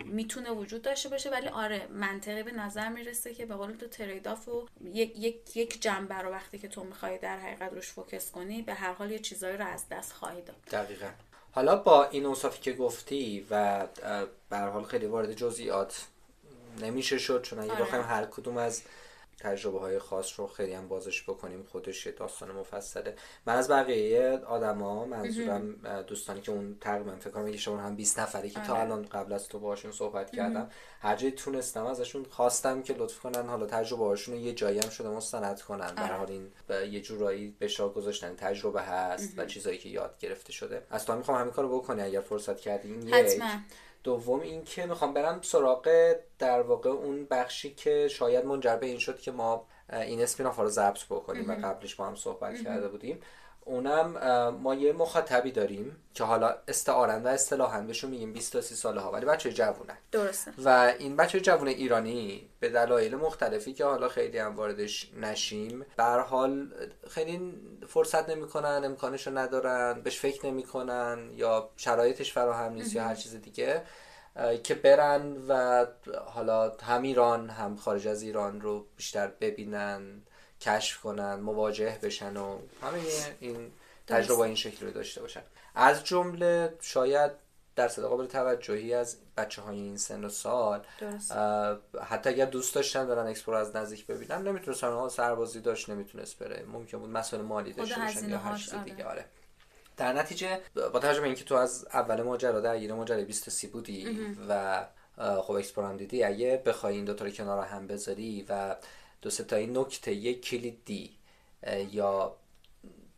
می‌تونه 0.05 0.51
وجود 0.51 0.83
داشته 0.83 1.09
باشه 1.09 1.31
ولی 1.31 1.49
آره 1.49 1.87
منطقی 1.87 2.43
به 2.43 2.53
نظر 2.53 2.89
می‌رسه 2.89 3.35
که 3.35 3.47
به 3.47 3.55
قول 3.55 3.73
تو 3.73 3.87
تریداف 3.87 4.49
و 4.49 4.67
یک 4.85 5.13
یک 5.17 5.57
یک 5.57 5.83
جنبه 5.83 6.15
رو 6.15 6.31
وقتی 6.31 6.59
که 6.59 6.69
تو 6.69 6.85
می‌خوای 6.85 7.19
در 7.19 7.39
حقیقت 7.39 7.73
روش 7.73 7.89
فوکس 7.89 8.31
کنی 8.31 8.63
به 8.63 8.75
هر 8.75 8.93
حال 8.93 9.11
یه 9.11 9.19
چیزایی 9.19 9.57
رو 9.57 9.67
از 9.67 9.89
دست 9.89 10.13
خواهی 10.13 10.43
داد. 10.43 10.57
دقیقا. 10.71 11.09
حالا 11.53 11.77
با 11.77 12.05
این 12.05 12.27
اوصافی 12.27 12.61
که 12.63 12.73
گفتی 12.73 13.47
و 13.51 13.87
به 14.51 14.57
هر 14.57 14.69
حال 14.69 14.85
خیلی 14.85 15.07
وارد 15.07 15.33
جزئیات 15.33 16.05
نمیشه 16.83 17.19
شد 17.19 17.43
چون 17.43 17.59
اگه 17.59 17.73
آره. 17.73 17.85
بخوایم 17.85 18.05
هر 18.05 18.25
کدوم 18.25 18.57
از 18.57 18.83
تجربه 19.41 19.79
های 19.79 19.99
خاص 19.99 20.41
رو 20.41 20.47
خیلی 20.47 20.73
هم 20.73 20.89
بازش 20.89 21.23
بکنیم. 21.23 21.67
خودش 21.73 22.07
یه 22.07 22.13
داستان 22.13 22.53
مفصله. 22.53 23.15
من 23.47 23.55
از 23.55 23.71
بقیه 23.71 24.41
آدما 24.47 25.05
منظورم 25.05 25.73
دوستانی 26.07 26.41
که 26.41 26.53
اون 26.53 26.77
تقریبا 26.81 27.17
فکر 27.17 27.31
کنم 27.31 27.57
شما 27.57 27.77
هم 27.77 27.97
20 27.97 28.19
نفری 28.19 28.51
که 28.51 28.61
تا 28.61 28.73
آره. 28.73 28.83
الان 28.83 29.03
قبل 29.03 29.33
از 29.33 29.49
تو 29.49 29.59
باشون 29.59 29.93
صحبت 29.93 30.31
کردم 30.31 30.71
هر 31.01 31.17
جایی 31.17 31.33
تونستم 31.33 31.87
ازشون 31.87 32.25
خواستم 32.25 32.83
که 32.83 32.95
لطف 32.95 33.19
کنن. 33.19 33.47
حالا 33.47 33.67
تجربه 33.67 34.05
هاشون 34.05 34.37
یه 34.37 34.53
جایی 34.53 34.79
هم 34.79 34.91
شده 34.91 35.09
مستند 35.09 35.63
کنن. 35.63 35.95
به 35.95 36.03
هر 36.03 36.17
حال 36.17 36.31
این 36.31 36.53
یه 36.93 37.01
جورایی 37.01 37.57
به 37.59 37.67
اشتراک 37.67 37.95
گذاشتن. 37.95 38.35
تجربه 38.37 38.83
هست 38.83 39.35
و 39.37 39.47
چیزایی 39.47 39.79
که 39.79 39.89
یاد 39.89 40.19
گرفته 40.19 40.53
شده. 40.53 40.83
از 40.91 41.07
تو 41.07 41.13
هم 41.13 41.19
می‌خوام 41.19 41.41
همین 41.41 41.53
کارو 41.53 41.79
بکنی 41.79 42.03
اگر 42.03 42.21
فرصت 42.21 42.61
کردی. 42.61 42.93
این 42.93 43.09
یک. 43.09 43.43
دوم 44.09 44.41
این 44.41 44.65
که 44.65 44.87
می‌خوام 44.87 45.15
برم 45.15 45.43
سراغ 45.43 46.15
در 46.39 46.63
واقع 46.63 46.91
اون 46.91 47.27
بخشی 47.31 47.75
که 47.75 48.09
شاید 48.09 48.45
منجر 48.45 48.77
به 48.77 48.87
این 48.87 48.99
شد 48.99 49.21
که 49.21 49.33
ما 49.33 49.67
این 49.93 50.23
اسپیناف 50.23 50.59
رو 50.59 50.69
ضبط 50.69 51.05
بکنیم 51.05 51.51
و 51.51 51.55
قبلش 51.55 51.95
با 51.95 52.07
هم 52.07 52.15
صحبت 52.15 52.63
کرده 52.63 52.89
بودیم. 52.89 53.21
اونم 53.69 54.11
ما 54.63 54.75
یه 54.75 54.93
مخاطبی 54.93 55.53
داریم 55.53 55.97
که 56.15 56.25
حالا 56.25 56.55
استعارن 56.69 57.23
و 57.23 57.27
اصطلاحا 57.27 57.81
بهشون 57.81 58.11
میگیم 58.11 58.33
20 58.33 58.53
تا 58.53 58.61
30 58.61 58.75
ساله 58.75 59.01
ها 59.01 59.13
ولی 59.13 59.27
بچه 59.27 59.53
جوونن 59.53 59.99
درسته. 60.13 60.53
و 60.65 60.95
این 60.99 61.17
بچه 61.17 61.41
جوان 61.41 61.69
ایرانی 61.69 62.51
به 62.61 62.69
دلایل 62.69 63.15
مختلفی 63.15 63.73
که 63.73 63.85
حالا 63.85 64.09
خیلی 64.09 64.39
هم 64.39 64.57
واردش 64.57 65.11
نشیم 65.21 65.87
به 65.97 66.03
هر 66.03 66.19
حال 66.21 66.73
خیلی 67.11 67.55
فرصت 67.89 68.31
نمی‌کنن 68.31 68.83
امکانش 68.85 69.27
رو 69.27 69.39
ندارن 69.39 70.01
بهش 70.01 70.19
فکر 70.19 70.47
نمی‌کنن 70.47 71.31
یا 71.33 71.71
شرایطش 71.77 72.33
فراهم 72.33 72.73
نیست 72.73 72.95
یا 72.95 73.05
هر 73.05 73.15
چیز 73.15 73.35
دیگه 73.35 73.83
که 74.65 74.75
برن 74.75 75.37
و 75.49 75.87
حالا 76.27 76.73
هم 76.83 77.03
ایران 77.03 77.51
هم 77.51 77.77
خارج 77.77 78.09
از 78.09 78.23
ایران 78.23 78.61
رو 78.61 78.87
بیشتر 78.97 79.27
ببینن. 79.41 80.23
کشف 80.61 81.01
کنن 81.01 81.35
مواجه 81.35 81.99
بشن 82.03 82.37
و 82.37 82.59
همه 82.83 83.01
این 83.41 83.71
تجربه 84.07 84.41
این 84.41 84.55
شکلی 84.55 84.87
رو 84.87 84.91
داشته 84.91 85.21
باشن. 85.21 85.43
از 85.75 86.05
جمله 86.05 86.75
شاید 86.81 87.33
درصد 87.77 88.03
قابل 88.03 88.27
توجهی 88.27 88.95
از 88.95 89.17
بچه 89.37 89.63
های 89.63 89.77
این 89.77 89.97
سن 89.97 90.25
و 90.25 90.29
سال 90.29 90.85
درست. 91.01 91.33
حتی 92.03 92.31
اگر 92.31 92.45
دوست 92.45 92.75
داشتن 92.75 93.07
برن 93.07 93.27
اکسپو 93.27 93.53
رو 93.53 93.59
از 93.59 93.77
نزدیک 93.77 94.07
ببینن 94.07 94.43
نمی‌تونستن. 94.43 94.89
ها 94.93 95.09
سربازی 95.09 95.61
داشت 95.61 95.89
نمی‌تونست 95.89 96.39
بره. 96.39 96.65
ممکن 96.73 96.99
بود 96.99 97.11
مسئله 97.11 97.43
مالی 97.43 97.73
داشته 97.73 98.01
باشن 98.01 98.29
یا 98.29 98.39
هر 98.39 98.57
چیز 98.57 98.75
آره. 98.75 98.85
دیگه 98.85 99.05
آره. 99.05 99.25
در 99.97 100.13
نتیجه 100.13 100.61
با 100.75 100.99
توجه 100.99 101.21
به 101.21 101.27
اینکه 101.27 101.45
تو 101.45 101.55
از 101.55 101.87
اول 101.93 102.23
ماجرا 102.23 102.61
درگیر 102.61 102.95
ماجرای 102.95 103.25
20 103.25 103.51
سی 103.51 103.67
بودی 103.67 104.37
و 104.49 104.85
خب 105.19 105.53
اکسپو 105.53 105.81
رو 105.81 105.87
هم 105.87 105.97
دیدی 105.97 106.25
اگه 106.25 106.63
بخوای 106.67 106.95
این 106.95 107.05
دوتا 107.05 107.25
رو 107.25 107.31
کنار 107.31 107.67
هم 107.67 107.87
بذاری 107.87 108.47
و 108.49 108.77
دو 109.23 109.31
سه 109.31 109.45
تا 109.45 109.57
این 109.57 109.79
نکته 109.79 110.13
یک 110.13 110.43
کلیدی 110.43 111.17
یا 111.91 112.37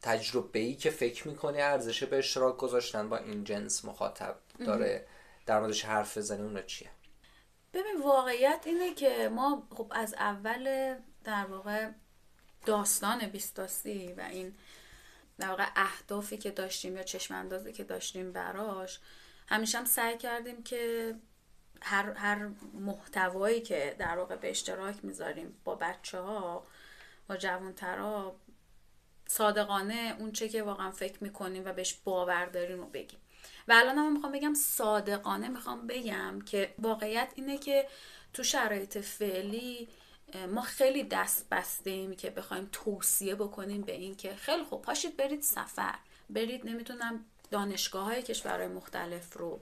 تجربه 0.03 0.59
ای 0.59 0.75
که 0.75 0.91
فکر 0.91 1.29
می‌کنی 1.29 1.61
ارزش 1.61 2.05
به 2.05 2.19
اشتراک 2.19 2.57
گذاشتن 2.57 3.09
با 3.09 3.17
این 3.17 3.45
جنس 3.45 3.85
مخاطب 3.85 4.37
داره 4.59 5.07
در 5.47 5.61
موردش 5.61 5.85
حرف 5.85 6.19
بزنی 6.19 6.43
اون 6.43 6.63
چیه؟ 6.67 6.91
ببین 7.75 8.03
واقعیت 8.03 8.63
اینه 8.67 8.95
که 8.95 9.29
ما 9.29 9.67
خب 9.77 9.93
از 9.95 10.15
اول 10.15 10.95
در 11.25 11.45
واقع 11.45 11.91
داستان 12.67 13.27
بیستاسی 13.27 14.13
و 14.13 14.21
این 14.21 14.55
در 15.39 15.49
واقع 15.49 15.67
اهدافی 15.77 16.37
که 16.37 16.51
داشتیم 16.51 16.97
یا 16.97 17.03
چشم 17.03 17.35
اندازی 17.35 17.73
که 17.73 17.85
داشتیم 17.85 18.33
براش 18.33 19.01
همیشه 19.49 19.79
هم 19.79 19.85
سعی 19.85 20.19
کردیم 20.19 20.63
که 20.63 21.15
هر, 21.83 22.13
هر 22.13 22.49
محتوایی 22.75 23.61
که 23.61 23.97
در 23.99 24.19
واقع 24.19 24.37
به 24.37 24.51
اشتراک 24.51 25.05
می‌ذاریم 25.05 25.61
با 25.65 25.75
بچه 25.75 26.19
ها 26.19 26.67
با 27.29 27.37
جوانترها 27.37 28.37
صادقانه 29.27 30.17
اون 30.19 30.33
چه 30.33 30.49
که 30.49 30.63
واقعا 30.63 30.91
فکر 30.91 31.25
می‌کنیم 31.25 31.65
و 31.65 31.73
بهش 31.73 31.95
باور 32.05 32.47
داریم 32.47 32.79
رو 32.79 32.87
بگیم. 32.87 33.19
و 33.69 33.73
الان 33.73 33.99
هم 33.99 34.13
می‌خوام 34.13 34.33
بگم 34.33 34.55
صادقانه 34.55 35.49
می‌خوام 35.49 35.87
بگم 35.87 36.41
که 36.41 36.75
واقعیت 36.79 37.33
اینه 37.35 37.59
که 37.59 37.89
تو 38.33 38.43
شرایط 38.43 38.99
فعلی 38.99 39.89
ما 40.49 40.61
خیلی 40.61 41.05
دست 41.05 41.49
بستیم 41.51 42.17
که 42.17 42.31
بخوایم 42.31 42.69
توصیه 42.73 43.35
بکنیم 43.35 43.83
به 43.83 43.93
این 43.93 44.17
که 44.17 44.35
خیلی 44.35 44.63
خوب 44.63 44.83
پاشید 44.83 45.17
برید 45.17 45.43
سفر. 45.43 45.99
برید 46.31 46.67
نمی‌تونم 46.67 47.25
دانشگاه 47.51 48.05
های 48.05 48.23
کشورهای 48.23 48.69
مختلف 48.69 49.37
رو 49.37 49.61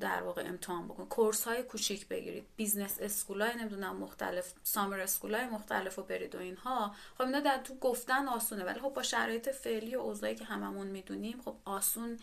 در 0.00 0.22
واقع 0.22 0.42
امتحان 0.46 0.88
بکن. 0.88 1.06
course 1.06 1.44
های 1.44 1.62
کوچیک 1.62 2.08
بگیرید. 2.08 2.46
business 2.56 2.96
school 3.00 3.42
های 3.42 3.54
نمی‌دونم 3.54 3.96
مختلف 3.96 4.52
summer 4.62 5.00
school 5.00 5.34
های 5.34 5.46
مختلف 5.46 5.96
رو 5.96 6.02
برید 6.02 6.34
و 6.34 6.38
اینها. 6.38 6.94
خب 7.18 7.24
اینا 7.24 7.40
در 7.40 7.58
تو 7.58 7.74
گفتن 7.74 8.28
آسونه 8.28 8.64
ولی 8.64 8.80
خب 8.80 8.88
با 8.88 9.02
شرایط 9.02 9.48
فعلی 9.48 9.96
و 9.96 10.00
اوضاعی 10.00 10.34
که 10.34 10.44
هممون 10.44 10.86
می‌دونیم 10.86 11.40
خب 11.44 11.56
آسون 11.64 12.18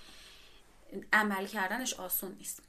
عمل 1.14 1.46
کردنش 1.46 1.94
آسون 1.94 2.36
نیست. 2.38 2.64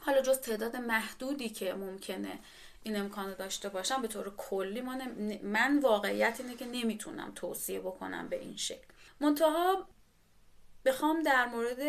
حالا 0.00 0.22
جز 0.22 0.38
تعداد 0.38 0.76
محدودی 0.76 1.48
که 1.48 1.74
ممکنه 1.74 2.38
این 2.82 2.96
امکان 2.96 3.34
داشته 3.34 3.68
باشم 3.68 4.02
به 4.02 4.08
طور 4.08 4.36
کلی 4.36 4.80
ما 4.80 4.94
نم- 4.94 5.38
من 5.42 5.78
واقعیت 5.78 6.40
اینه 6.40 6.54
که 6.54 6.66
نمی‌تونم 6.66 7.32
توصیه 7.34 7.80
بکنم 7.80 8.28
به 8.28 8.40
این 8.40 8.56
شکل. 8.56 8.86
منتها 9.20 9.88
بخوام 10.86 11.22
در 11.22 11.46
مورد 11.46 11.80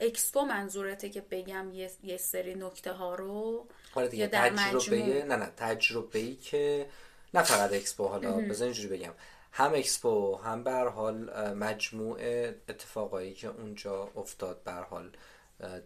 اکسپو 0.00 0.40
منظورته 0.40 1.08
که 1.08 1.20
بگم 1.20 1.70
یه, 1.72 1.90
یه 2.02 2.16
سری 2.16 2.54
نکته 2.54 2.92
ها 2.92 3.14
رو 3.14 3.66
آره 3.94 4.08
دیگه 4.08 4.22
یا 4.22 4.28
در 4.30 4.50
تجربه 4.50 4.76
مجموع. 4.76 5.24
نه 5.24 5.36
نه 5.36 5.52
تجربه 5.56 6.18
ای 6.18 6.34
که 6.34 6.86
نه 7.34 7.42
فقط 7.42 7.72
اکسپو 7.72 8.04
حالا 8.08 8.32
بذار 8.32 8.64
اینجوری 8.64 8.88
بگم. 8.88 9.12
هم 9.52 9.74
اکسپو 9.74 10.36
هم 10.36 10.64
به 10.64 10.70
هر 10.70 10.88
حال 10.88 11.30
اه، 11.30 11.54
مجموع 11.54 12.18
اتفاقایی 12.68 13.34
که 13.34 13.48
اونجا 13.48 14.08
افتاد 14.16 14.62
به 14.64 14.72
هر 14.72 14.82
حال 14.82 15.10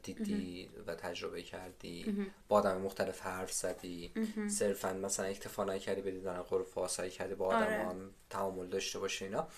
دیدی 0.02 0.70
و 0.86 0.94
تجربه 0.94 1.42
کردی 1.42 2.26
با 2.48 2.56
آدم 2.56 2.80
مختلف 2.80 3.20
حرف 3.20 3.52
زدی 3.52 4.12
صرفا 4.48 4.92
مثلا 4.92 5.26
اکتفا 5.26 5.64
نکردی 5.64 6.00
به 6.00 6.10
دیدن 6.10 6.42
غرفه 6.42 6.88
سعی 6.88 7.10
کردی 7.10 7.34
با 7.34 7.46
آدم 7.46 7.56
آره. 7.56 7.74
هم 7.74 8.10
تعامل 8.30 8.66
داشته 8.66 8.98
باشه 8.98 9.24
اینا. 9.24 9.48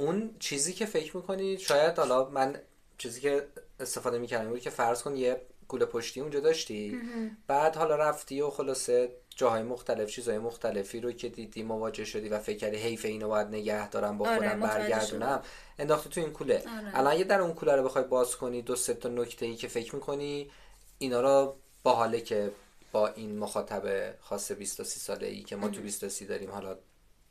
اون 0.00 0.30
چیزی 0.38 0.72
که 0.72 0.86
فکر 0.86 1.16
می‌کنی 1.16 1.58
شاید 1.58 1.98
حالا 1.98 2.28
من 2.28 2.56
چیزی 2.98 3.20
که 3.20 3.46
استفاده 3.80 4.18
می‌کردم 4.18 4.48
بود 4.48 4.60
که 4.60 4.70
فرض 4.70 5.02
کن 5.02 5.16
یه 5.16 5.40
گوله 5.68 5.84
پشتی 5.84 6.20
اونجا 6.20 6.40
داشتی 6.40 7.00
بعد 7.46 7.76
حالا 7.76 7.96
رفتی 7.96 8.40
و 8.40 8.50
خلاصه 8.50 9.08
جاهای 9.36 9.62
مختلف 9.62 10.10
چیزهای 10.10 10.38
مختلفی 10.38 11.00
رو 11.00 11.12
که 11.12 11.28
دیدی 11.28 11.62
مواجه 11.62 12.04
شدی 12.04 12.28
و 12.28 12.38
فکر 12.38 12.58
کردی 12.58 12.76
حیف 12.76 13.04
اینو 13.04 13.28
باید 13.28 13.48
نگه 13.48 13.88
دارم 13.88 14.18
با 14.18 14.28
آره، 14.28 14.36
خودم 14.36 14.58
متوجه 14.58 14.78
برگردونم 14.78 15.42
انداختی 15.78 16.08
تو 16.08 16.20
این 16.20 16.32
کوله. 16.32 16.54
آره. 16.54 16.98
الان 16.98 17.18
یه 17.18 17.24
در 17.24 17.40
اون 17.40 17.54
کوله 17.54 17.76
رو 17.76 17.82
بخوای 17.82 18.04
باز 18.04 18.36
کنی 18.36 18.62
دو 18.62 18.76
سه 18.76 18.94
تا 18.94 19.08
نکته 19.08 19.46
ای 19.46 19.56
که 19.56 19.68
فکر 19.68 19.94
می‌کنی 19.94 20.50
اینا 20.98 21.20
رو 21.20 21.56
با 21.82 21.92
حاله 21.92 22.20
که 22.20 22.50
با 22.92 23.08
این 23.08 23.38
مخاطب 23.38 24.14
خاص 24.20 24.52
20 24.52 24.76
تا 24.76 24.84
30 24.84 25.00
ساله 25.00 25.26
ای 25.26 25.42
که 25.42 25.56
ما 25.56 25.68
تو 25.68 25.80
20 25.80 26.00
تا 26.00 26.08
30 26.08 26.26
داریم 26.26 26.50
حالا 26.50 26.76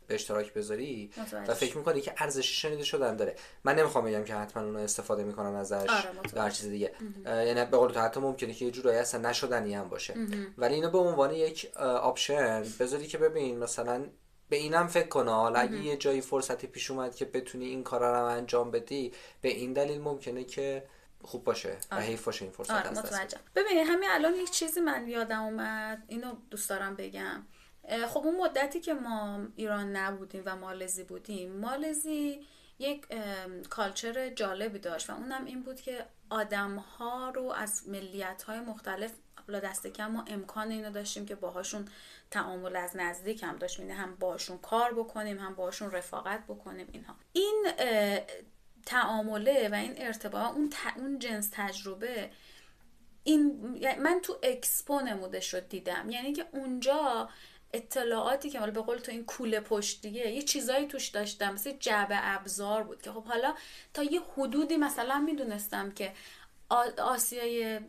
به 0.10 0.16
اشتراک 0.16 0.54
بذاری؟ 0.54 1.12
متوجه 1.18 1.52
و 1.52 1.56
فکر 1.56 1.78
می‌کنی 1.78 2.02
که 2.02 2.14
ارزش 2.18 2.62
شنیده 2.62 2.84
شدن 2.84 3.16
داره. 3.16 3.36
من 3.64 3.76
نمی‌خوام 3.76 4.06
بگم 4.06 4.24
که 4.24 4.36
حتما 4.36 4.64
اونو 4.64 4.80
استفاده 4.80 5.24
می‌کنن 5.24 5.56
ازش 5.56 5.90
آره، 5.90 6.42
هر 6.44 6.50
چیز 6.50 6.70
دیگه. 6.70 6.92
یعنی 7.26 7.66
به 7.66 7.78
قول 7.78 7.92
تو 7.92 8.00
حتی 8.00 8.20
ممکنه 8.20 8.54
که 8.54 8.66
یه 8.66 8.72
جورایی 8.72 8.98
اصلا 8.98 9.30
نشدنی 9.30 9.76
هم 9.76 9.90
باشه. 9.90 10.16
ولی 10.58 10.76
اینو 10.76 10.90
به 10.90 10.98
عنوان 10.98 11.34
یک 11.34 11.72
option 11.78 12.66
بذاری 12.80 13.08
که 13.08 13.18
ببین 13.18 13.60
مثلا 13.60 14.06
به 14.50 14.56
اینم 14.56 14.88
فکر 14.88 15.08
کنه 15.08 15.32
حالا 15.32 15.60
اگه 15.60 15.78
یه 15.78 15.98
جایی 15.98 16.22
فرصتی 16.22 16.68
پیش 16.68 16.92
اومد 16.92 17.16
که 17.16 17.26
بتونی 17.26 17.66
این 17.66 17.84
کارا 17.84 18.12
رو 18.12 18.26
انجام 18.26 18.72
بدی 18.72 19.14
به 19.42 19.50
این 19.50 19.74
دلیل 19.74 20.02
ممکنه 20.02 20.44
که 20.44 20.84
خوب 21.24 21.44
باشه 21.44 21.78
و 21.92 22.02
حیف 22.02 22.24
باشه 22.24 22.44
این 22.44 22.52
فرصت 22.52 22.72
آره 22.72 22.90
متوجه. 22.90 23.38
ببینید 23.56 23.88
همین 23.88 24.10
الان 24.12 24.36
یک 24.36 24.52
چیزی 24.52 24.82
من 24.82 25.08
یادم 25.08 25.42
اومد. 25.42 26.04
اینو 26.08 26.34
دوست 26.50 26.70
دارم 26.70 26.96
بگم. 26.96 27.46
خب 28.08 28.18
اون 28.18 28.38
مدتی 28.38 28.80
که 28.80 28.94
ما 28.94 29.48
ایران 29.56 29.96
نبودیم 29.96 30.44
و 30.46 30.56
مالزی 30.56 31.04
بودیم 31.04 31.52
مالزی 31.52 32.46
یک 32.80 33.06
کالچر 33.70 34.30
جالبی 34.30 34.80
داشت 34.80 35.10
و 35.10 35.14
اونم 35.14 35.46
این 35.46 35.64
بود 35.64 35.82
که 35.82 36.06
آدم 36.30 36.76
ها 36.76 37.30
رو 37.30 37.52
از 37.52 37.90
ملیت 37.90 38.44
های 38.44 38.60
مختلف 38.60 39.12
حالا 39.48 39.60
دست 39.60 39.88
کم 39.88 40.12
ما 40.12 40.24
امکان 40.28 40.72
اینو 40.72 40.92
داشتیم 40.92 41.26
که 41.26 41.36
باهاشون 41.36 41.88
تعامل 42.32 42.76
از 42.76 42.96
نزدیک 42.96 43.44
هم 43.44 43.56
داشتیم 43.56 43.90
یعنی 43.90 44.02
هم 44.02 44.16
باشون 44.16 44.58
کار 44.58 44.94
بکنیم 44.94 45.40
هم 45.40 45.56
باشون 45.56 45.92
رفاقت 45.92 46.44
بکنیم 46.48 46.88
اینها. 46.92 47.16
این 47.34 47.68
تعامله 48.86 49.70
و 49.70 49.74
این 49.74 49.94
ارتباط 49.98 50.52
اون, 50.56 50.70
ت- 50.70 50.98
اون 50.98 51.20
جنس 51.20 51.50
تجربه 51.54 52.30
این 53.24 53.52
من 54.00 54.20
تو 54.24 54.38
اکسپو 54.44 55.00
نمودش 55.00 55.40
رو 55.40 55.70
دیدم. 55.70 56.10
یعنی 56.10 56.34
که 56.34 56.46
اونجا 56.52 57.30
اطلاعاتی 57.74 58.50
که 58.50 58.60
حالا 58.60 58.72
به 58.72 58.82
قول 58.82 58.98
تو 58.98 59.12
این 59.12 59.26
کوله 59.26 59.60
پشتیه 59.60 60.28
یه 60.28 60.42
چیزایی 60.42 60.88
توش 60.88 61.08
داشتم 61.08 61.54
مثل 61.54 61.72
جعبه 61.72 62.16
ابزار 62.18 62.84
بود 62.84 63.02
که 63.02 63.12
خب 63.12 63.24
حالا 63.24 63.56
تا 63.94 64.04
یه 64.04 64.22
حدودی 64.38 64.78
مثلا 64.78 65.20
می‌دونستم 65.20 65.92
که 65.92 66.14
آسیای 66.98 67.80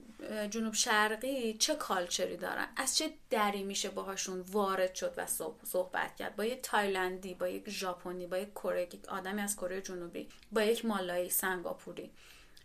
جنوب 0.50 0.74
شرقی 0.74 1.54
چه 1.54 1.74
culture 1.74 2.29
ی 2.29 2.36
دارن. 2.36 2.68
از 2.76 2.96
چه 2.96 3.10
دری 3.30 3.62
میشه 3.62 3.88
باهاشون 3.90 4.40
وارد 4.40 4.94
شد 4.94 5.14
و 5.16 5.26
صحب- 5.26 5.64
صحبت 5.64 6.16
کرد؟ 6.16 6.36
با 6.36 6.44
یک 6.44 6.62
تایلندی 6.62 7.34
با 7.34 7.48
یک 7.48 7.70
ژاپنی 7.70 8.26
با 8.26 8.38
یک 8.38 8.50
کره 8.54 8.88
آدمی 9.08 9.40
از 9.42 9.56
کره 9.56 9.80
جنوبی 9.80 10.28
با 10.52 10.62
یک 10.62 10.84
مالایی 10.84 11.30
سنگاپوری 11.30 12.10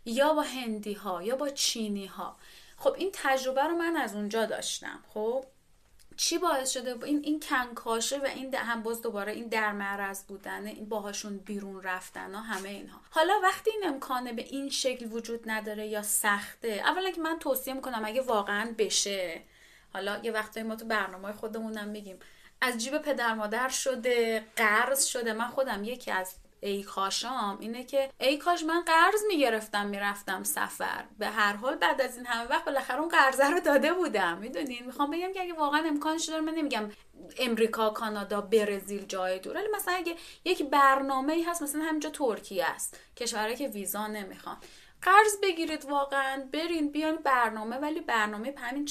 یا 0.05 0.33
با 0.33 0.41
هندی 0.41 0.93
ها 0.93 1.23
یا 1.23 1.35
با 1.35 1.49
چینی 1.49 2.05
ها 2.05 2.35
خب 2.77 2.93
این 2.97 3.09
تجربه 3.13 3.63
رو 3.63 3.75
من 3.75 3.95
از 3.95 4.15
اونجا 4.15 4.45
داشتم 4.45 5.03
خب؟ 5.13 5.45
چی 6.17 6.37
باعث 6.37 6.71
شده؟ 6.71 7.05
این 7.05 7.21
این 7.23 7.39
کنکاشه 7.39 8.17
و 8.17 8.25
این 8.25 8.55
هم 8.55 8.83
باز 8.83 9.01
دوباره 9.01 9.31
این 9.31 9.47
در 9.47 9.71
معرض 9.71 10.23
بودن 10.23 10.67
این 10.67 10.89
باهاشون 10.89 11.37
بیرون 11.37 11.83
رفتن 11.83 12.33
ها 12.33 12.41
همه 12.41 12.69
اینها. 12.69 12.99
حالا 13.09 13.33
وقتی 13.43 13.71
این 13.71 13.87
امکانه 13.87 14.33
به 14.33 14.41
این 14.41 14.69
شکل 14.69 15.11
وجود 15.11 15.49
نداره 15.49 15.87
یا 15.87 16.01
سخته 16.01 16.67
اولا 16.67 17.11
که 17.11 17.21
من 17.21 17.39
توصیه 17.39 17.73
می‌کنم 17.73 18.01
اگه 18.05 18.21
واقعا 18.21 18.75
بشه. 18.77 19.41
حالا 19.93 20.19
یه 20.23 20.31
وقتایی 20.31 20.65
ما 20.65 20.75
تو 20.75 20.85
برنامه 20.85 21.33
خودمونم 21.33 21.87
میگیم. 21.87 22.19
از 22.61 22.77
جیب 22.77 22.97
پدر 22.97 23.33
مادر 23.33 23.69
شده 23.69 24.45
قرض 24.55 25.05
شده. 25.05 25.33
من 25.33 25.47
خودم 25.47 25.83
یکی 25.83 26.11
از 26.11 26.35
ای 26.65 26.83
کاشام 26.83 27.57
اینه 27.59 27.83
که 27.83 28.11
ای 28.19 28.37
کاش 28.37 28.63
من 28.63 28.81
قرض 28.81 29.21
می‌گرفتم 29.27 29.85
می‌رفتم 29.85 30.43
سفر. 30.43 31.05
به 31.19 31.27
هر 31.27 31.53
حال 31.53 31.75
بعد 31.75 32.01
از 32.01 32.17
این 32.17 32.25
همه 32.25 32.49
وقت 32.49 32.65
بالاخره 32.65 32.99
اون 32.99 33.09
قرضه 33.09 33.49
رو 33.49 33.59
داده 33.59 33.93
بودم. 33.93 34.37
می‌دونین؟ 34.37 34.85
می‌خوام 34.85 35.11
بگم 35.11 35.33
که 35.33 35.41
اگه 35.41 35.53
واقعا 35.53 35.83
امکانش 35.87 36.25
داره 36.25 36.41
من 36.41 36.53
نمیگم 36.53 36.91
امریکا 37.37 37.89
کانادا 37.89 38.41
برزیل 38.41 39.05
جای 39.05 39.39
دور. 39.39 39.55
ولی 39.55 39.67
مثلا 39.75 39.93
اگه 39.93 40.15
یک 40.45 40.63
برنامه 40.63 41.33
ای 41.33 41.43
هست 41.43 41.61
مثلا 41.61 41.81
همینجا 41.81 42.09
ترکیه 42.09 42.65
است 42.65 42.99
کشورهایی 43.17 43.55
که 43.55 43.67
ویزا 43.67 44.07
نمی‌خوان 44.07 44.57
قرض 45.05 45.37
بگیرید 45.43 45.85
واقعا. 45.85 46.43
برین 46.53 46.91
بیان 46.91 47.15
برنامه 47.15 47.77
ولی 47.77 48.01
برنامه 48.01 48.53
همین 48.57 48.89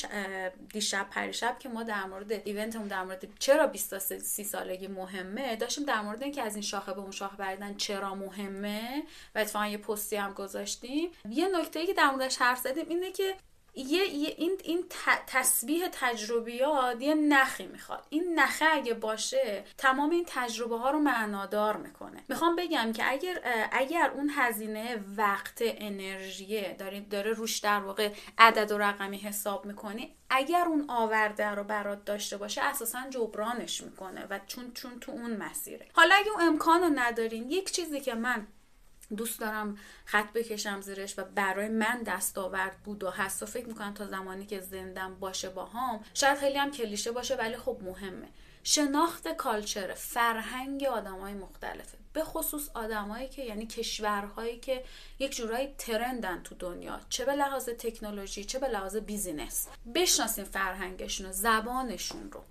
دیشب 0.72 1.06
پریشب 1.10 1.58
که 1.58 1.68
ما 1.68 1.82
در 1.82 2.04
مورد 2.04 2.32
ایونتمون 2.32 2.88
در 2.88 3.04
مورد 3.04 3.38
چرا 3.38 3.66
20 3.66 3.90
تا 3.90 3.98
30 3.98 4.44
سالگی 4.44 4.88
مهمه 4.88 5.56
داشتیم 5.56 5.84
در 5.84 6.00
مورد 6.00 6.22
اینکه 6.22 6.42
از 6.42 6.54
این 6.54 6.62
شاخه 6.62 6.92
به 6.92 7.00
اون 7.00 7.10
شاخه 7.10 7.36
بریدن 7.36 7.74
چرا 7.74 8.14
مهمه 8.14 9.02
و 9.34 9.38
اتفاقا 9.38 9.66
یه 9.66 9.78
پستی 9.78 10.16
هم 10.16 10.32
گذاشتیم. 10.32 11.10
یه 11.28 11.48
نکته 11.48 11.86
که 11.86 11.92
در 11.92 12.10
موردش 12.10 12.36
حرف 12.36 12.58
زدیم 12.58 12.88
اینه 12.88 13.12
که 13.12 13.34
یه, 13.76 14.08
یه 14.08 14.34
این 14.38 14.60
این 14.64 14.84
تسبیح 15.26 15.88
تجربیات 15.92 17.02
یه 17.02 17.14
نخی 17.14 17.66
می‌خواد. 17.66 18.06
این 18.08 18.38
نخه 18.38 18.64
اگه 18.64 18.94
باشه 18.94 19.64
تمام 19.78 20.10
این 20.10 20.24
تجربه 20.28 20.78
ها 20.78 20.90
رو 20.90 20.98
معنادار 20.98 21.76
می‌کنه. 21.76 22.24
می‌خوام 22.28 22.56
بگم 22.56 22.92
که 22.92 23.10
اگر 23.10 23.40
اگر 23.72 24.10
اون 24.14 24.30
هزینه 24.36 25.04
وقت 25.16 25.58
انرژی 25.60 26.74
داره 26.74 27.00
داره 27.00 27.32
روش 27.32 27.58
در 27.58 27.80
واقع 27.80 28.12
عدد 28.38 28.72
و 28.72 28.78
رقمی 28.78 29.18
حساب 29.18 29.64
می‌کنی 29.66 30.14
اگر 30.30 30.64
اون 30.68 30.84
آورده 30.88 31.48
رو 31.48 31.64
برات 31.64 32.04
داشته 32.04 32.36
باشه 32.36 32.62
اساسا 32.62 32.98
جبرانش 33.10 33.80
می‌کنه 33.80 34.26
و 34.30 34.40
چون 34.46 34.72
چون 34.72 35.00
تو 35.00 35.12
اون 35.12 35.36
مسیره. 35.36 35.88
حالا 35.92 36.14
اگه 36.14 36.30
اون 36.30 36.40
امکان 36.40 36.80
رو 36.80 36.90
ندارین 36.94 37.50
یک 37.50 37.72
چیزی 37.72 38.00
که 38.00 38.14
من 38.14 38.46
دوست 39.16 39.40
دارم 39.40 39.78
خط 40.04 40.32
بکشم 40.32 40.80
زیرش 40.80 41.18
و 41.18 41.24
برای 41.24 41.68
من 41.68 42.02
دستاورد 42.02 42.76
بود 42.84 43.04
و 43.04 43.10
هست 43.10 43.42
و 43.42 43.46
فکر 43.46 43.66
می‌کنم 43.66 43.94
تا 43.94 44.06
زمانی 44.06 44.46
که 44.46 44.60
زندم 44.60 45.14
باشه 45.14 45.48
باهام 45.48 46.04
شاید 46.14 46.38
خیلی 46.38 46.58
هم 46.58 46.70
کلیشه 46.70 47.12
باشه 47.12 47.36
ولی 47.36 47.56
خب 47.56 47.78
مهمه. 47.82 48.28
شناخت 48.66 49.28
کالچر 49.28 49.94
فرهنگ 49.94 50.84
آدمای 50.84 51.34
مختلفه. 51.34 51.98
به 52.12 52.24
خصوص 52.24 52.68
آدمایی 52.74 53.28
که 53.28 53.42
یعنی 53.42 53.66
کشورهایی 53.66 54.58
که 54.58 54.84
یک 55.18 55.36
جورایی 55.36 55.74
ترندن 55.78 56.42
تو 56.42 56.54
دنیا 56.54 57.00
چه 57.08 57.24
به 57.24 57.32
لحاظ 57.32 57.68
تکنولوژی 57.68 58.44
چه 58.44 58.58
به 58.58 58.68
لحاظ 58.68 58.96
بیزینس. 58.96 59.68
بشناسین 59.94 60.44
فرهنگشون 60.44 61.26
رو 61.26 61.32
زبانشون 61.32 62.30
رو. 62.32 62.44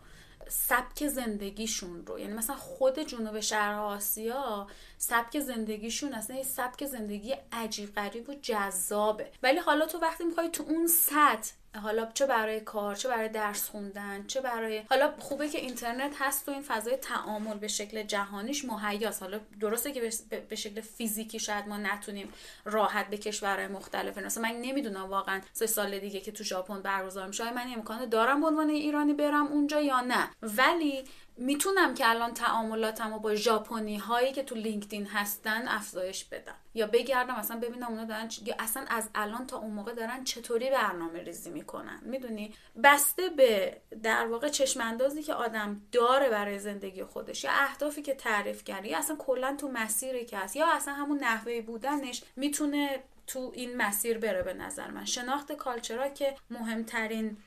سبک 0.49 1.07
زندگیشون 1.07 2.05
رو. 2.05 2.19
یعنی 2.19 2.33
مثلا 2.33 2.55
خود 2.55 2.99
جنوب 2.99 3.39
شرق 3.39 3.79
آسیا 3.79 4.67
سبک 4.97 5.39
زندگیشون 5.39 6.13
اصلا 6.13 6.35
یه 6.35 6.43
سبک 6.43 6.85
زندگی 6.85 7.35
عجیب 7.51 7.95
غریب 7.95 8.29
و 8.29 8.33
جذابه. 8.41 9.31
ولی 9.43 9.59
حالا 9.59 9.85
تو 9.85 9.99
وقتی 9.99 10.23
می‌خوای 10.23 10.49
تو 10.49 10.63
اون 10.63 10.87
سطح 10.87 11.51
حالا 11.81 12.07
چه 12.13 12.25
برای 12.25 12.59
کار 12.59 12.95
چه 12.95 13.09
برای 13.09 13.29
درس 13.29 13.69
خوندن 13.69 14.27
چه 14.27 14.41
برای 14.41 14.83
حالا 14.89 15.13
خوبه 15.19 15.49
که 15.49 15.57
اینترنت 15.57 16.11
هست 16.19 16.49
و 16.49 16.51
این 16.51 16.61
فضای 16.61 16.97
تعامل 16.97 17.57
به 17.57 17.67
شکل 17.67 18.03
جهانیش 18.03 18.65
مهیاست. 18.65 19.21
حالا 19.23 19.39
درسته 19.59 19.91
که 19.91 20.01
به- 20.49 20.55
شکل 20.55 20.81
فیزیکی 20.81 21.39
شاید 21.39 21.67
ما 21.67 21.77
نتونیم 21.77 22.33
راحت 22.65 23.07
به 23.09 23.17
کشورهای 23.17 23.67
مختلف 23.67 24.17
مثلا 24.17 24.43
من 24.43 24.55
نمی‌دونم 24.61 25.09
واقعا 25.09 25.41
سه 25.53 25.67
سال 25.67 25.99
دیگه 25.99 26.19
که 26.19 26.31
تو 26.31 26.43
ژاپن 26.43 26.81
برگزار 26.81 27.27
میشه 27.27 27.53
من 27.53 27.67
امکان 27.75 28.05
دارم 28.09 28.41
به 28.41 28.47
عنوان 28.47 28.69
ایرانی 28.69 29.13
برم 29.13 29.47
اونجا 29.47 29.81
یا 29.81 30.01
نه؟ 30.01 30.29
ولی 30.41 31.03
می‌تونم 31.37 31.93
که 31.93 32.09
الان 32.09 32.33
تعاملاتمو 32.33 33.19
با 33.19 33.35
ژاپنی 33.35 33.97
هایی 33.97 34.31
که 34.33 34.43
تو 34.43 34.55
لینکدین 34.55 35.05
هستن 35.05 35.67
افزایش 35.67 36.25
بدم. 36.25 36.55
یا 36.73 36.87
بگردم 36.87 37.35
اصلا 37.35 37.59
ببینم 37.59 37.87
اونا 37.87 38.05
دارن 38.05 38.29
چ- 38.29 38.47
یا 38.47 38.55
اصلا 38.59 38.85
از 38.87 39.09
الان 39.15 39.47
تا 39.47 39.57
اون 39.57 39.71
موقع 39.71 39.93
دارن 39.93 40.23
چطوری 40.23 40.69
برنامه 40.69 41.23
ریزی 41.23 41.49
می‌کنن. 41.49 41.99
می‌دونی؟ 42.01 42.53
بسته 42.83 43.29
به 43.29 43.77
در 44.03 44.27
واقع 44.27 44.49
چشم 44.49 44.81
اندازی 44.81 45.23
که 45.23 45.33
آدم 45.33 45.81
داره 45.91 46.29
برای 46.29 46.59
زندگی 46.59 47.03
خودش. 47.03 47.43
یا 47.43 47.51
اهدافی 47.53 48.01
که 48.01 48.13
تعریف 48.13 48.63
کرده. 48.63 48.87
یا 48.87 48.97
اصلا 48.97 49.15
کلا 49.15 49.55
تو 49.55 49.67
مسیری 49.67 50.25
که 50.25 50.37
هست. 50.37 50.55
یا 50.55 50.67
اصلا 50.73 50.93
همون 50.93 51.17
نحوه 51.17 51.61
بودنش 51.61 52.23
می‌تونه 52.35 53.03
تو 53.27 53.51
این 53.55 53.77
مسیر 53.77 54.17
بره 54.17 54.43
به 54.43 54.53
نظر 54.53 54.91
من. 54.91 55.05
شناخت 55.05 55.51
کالچرا 55.51 56.09
که 56.09 56.35
مهمترین 56.49 57.37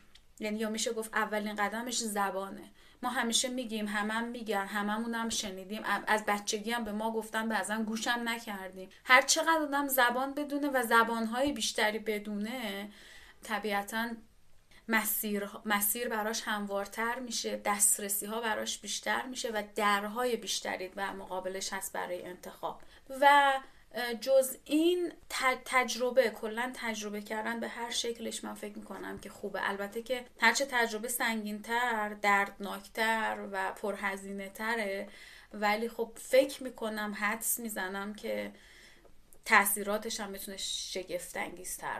یعنی 0.40 0.58
یا 0.58 0.70
میشه 0.70 0.92
گفت 0.92 1.14
اولین 1.14 1.54
قدمش 1.54 1.98
زبانه. 1.98 2.70
ما 3.02 3.08
همیشه 3.08 3.48
میگیم 3.48 3.88
همم 3.88 4.24
میگن 4.24 4.66
هممون 4.66 5.14
هم 5.14 5.28
شنیدیم 5.28 5.82
از 6.06 6.24
بچگی 6.26 6.70
هم 6.70 6.84
به 6.84 6.92
ما 6.92 7.12
گفتن 7.12 7.48
بعضا 7.48 7.76
گوشم 7.76 8.20
نکردیم. 8.24 8.88
هر 9.04 9.22
چقدر 9.22 9.62
آدم 9.62 9.88
زبان 9.88 10.34
بدونه 10.34 10.68
و 10.68 10.82
زبانهای 10.82 11.52
بیشتری 11.52 11.98
بدونه 11.98 12.90
طبیعتا 13.42 14.08
مسیر, 14.88 15.48
مسیر 15.64 16.08
براش 16.08 16.42
هموارتر 16.42 17.18
میشه 17.18 17.56
دسترسی 17.56 18.26
ها 18.26 18.40
براش 18.40 18.78
بیشتر 18.78 19.26
میشه 19.26 19.50
و 19.50 19.62
درهای 19.74 20.36
بیشتری 20.36 20.90
و 20.96 21.12
مقابلش 21.12 21.72
هست 21.72 21.92
برای 21.92 22.22
انتخاب. 22.22 22.80
و 23.20 23.52
جز 24.20 24.56
این 24.64 25.12
تجربه 25.64 26.30
کلا 26.30 26.72
تجربه 26.74 27.20
کردن 27.20 27.60
به 27.60 27.68
هر 27.68 27.90
شکلش 27.90 28.44
من 28.44 28.54
فکر 28.54 28.78
می‌کنم 28.78 29.18
که 29.18 29.30
خوبه. 29.30 29.68
البته 29.68 30.02
که 30.02 30.24
هرچه 30.40 30.66
تجربه 30.70 31.08
سنگینتر 31.08 32.14
دردناکتر 32.22 33.48
و 33.52 33.72
پرهزینه 33.72 34.48
تره 34.48 35.08
ولی 35.52 35.88
خب 35.88 36.12
فکر 36.16 36.62
می‌کنم 36.62 37.16
حدس 37.20 37.58
می‌زنم 37.58 38.14
که 38.14 38.52
تاثیراتش 39.44 40.20
هم 40.20 40.30
می‌تونه 40.30 40.56
شگفت 40.56 41.38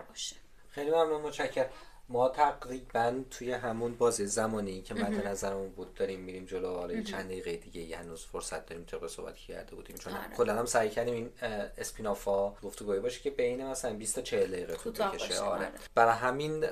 باشه. 0.09 0.37
خیلی 0.69 0.91
ممنون 0.91 1.23
متشکرم. 1.23 1.71
ما 2.09 2.29
تقریبا 2.29 3.25
توی 3.31 3.53
همون 3.53 3.95
بازی 3.95 4.27
زمانی 4.27 4.83
که 4.83 4.95
مد 4.95 5.27
نظرمون 5.27 5.69
بود 5.69 5.95
داریم 5.95 6.21
میریم 6.21 6.45
جلو 6.45 6.75
حالا 6.75 7.03
چند 7.03 7.25
دقیقه 7.25 7.57
دیگه 7.57 7.97
هنوز 7.97 8.25
فرصت 8.25 8.67
داریم 8.67 8.85
طبق 8.85 9.07
صحبت 9.07 9.37
کرده 9.37 9.75
بودیم 9.75 9.97
چون 9.97 10.13
آره. 10.13 10.37
کلا 10.37 10.55
هم 10.55 10.67
سعی 10.67 10.91
کردیم 10.91 11.15
این 11.15 11.31
اسپینافا 11.79 12.51
گفتگوی 12.51 13.01
باشه 13.01 13.21
که 13.21 13.31
بین 13.31 13.67
مثلا 13.67 13.95
20 13.95 14.15
تا 14.15 14.23
40 14.23 14.53
دقیقه 14.53 14.77
طول 14.77 14.93
بکشه 14.93 15.41
آره. 15.41 15.51
آره. 15.51 15.73
برای 15.95 16.15
همین 16.15 16.65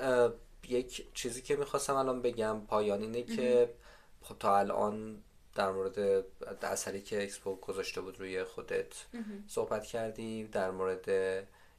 یک 0.67 1.13
چیزی 1.13 1.41
که 1.41 1.55
می‌خواستم 1.55 1.95
الان 1.95 2.21
بگم 2.21 2.61
پایان 2.67 3.01
اینه 3.01 3.23
که 3.23 3.69
خب 4.21 4.35
تا 4.39 4.57
الان 4.57 5.23
در 5.55 5.71
مورد 5.71 6.25
اثری 6.61 7.01
که 7.01 7.23
اکسپو 7.23 7.55
گذاشته 7.55 8.01
بود 8.01 8.19
روی 8.19 8.43
خودت 8.43 9.05
صحبت 9.47 9.83
کردیم 9.83 10.47
در 10.47 10.71
مورد 10.71 11.09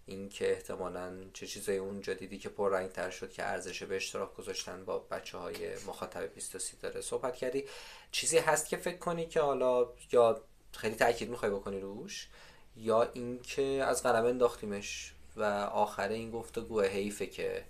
اینکه 0.07 0.53
احتمالا 0.53 1.25
چه 1.33 1.47
چیزایی 1.47 1.79
اونجا 1.79 2.15
دیدی 2.15 2.39
که 2.39 2.51
رنگ 2.59 2.91
تر 2.91 3.11
شد 3.11 3.31
که 3.31 3.43
ارزش 3.43 3.83
به 3.83 3.97
اشتراک 3.97 4.35
گذاشتن 4.35 4.85
با 4.85 4.99
بچه 4.99 5.39
های 5.39 5.75
مخاطب 5.87 6.35
23 6.35 6.77
داره 6.77 7.01
صحبت 7.01 7.37
کردی. 7.37 7.65
چیزی 8.11 8.39
هست 8.39 8.69
که 8.69 8.77
فکر 8.77 8.99
کنی 8.99 9.27
که 9.27 9.41
حالا 9.41 9.93
یا 10.13 10.45
خیلی 10.73 10.95
تاکید 10.95 11.31
می‌خوای 11.31 11.51
بکنی 11.51 11.81
روش 11.81 12.29
یا 12.77 13.03
اینکه 13.03 13.63
از 13.63 14.03
قلم 14.03 14.25
انداختیمش 14.25 15.15
و 15.37 15.43
آخر 15.73 16.09
این 16.09 16.31
گفتگو 16.31 16.81
حیفه 16.81 17.27
که 17.27 17.65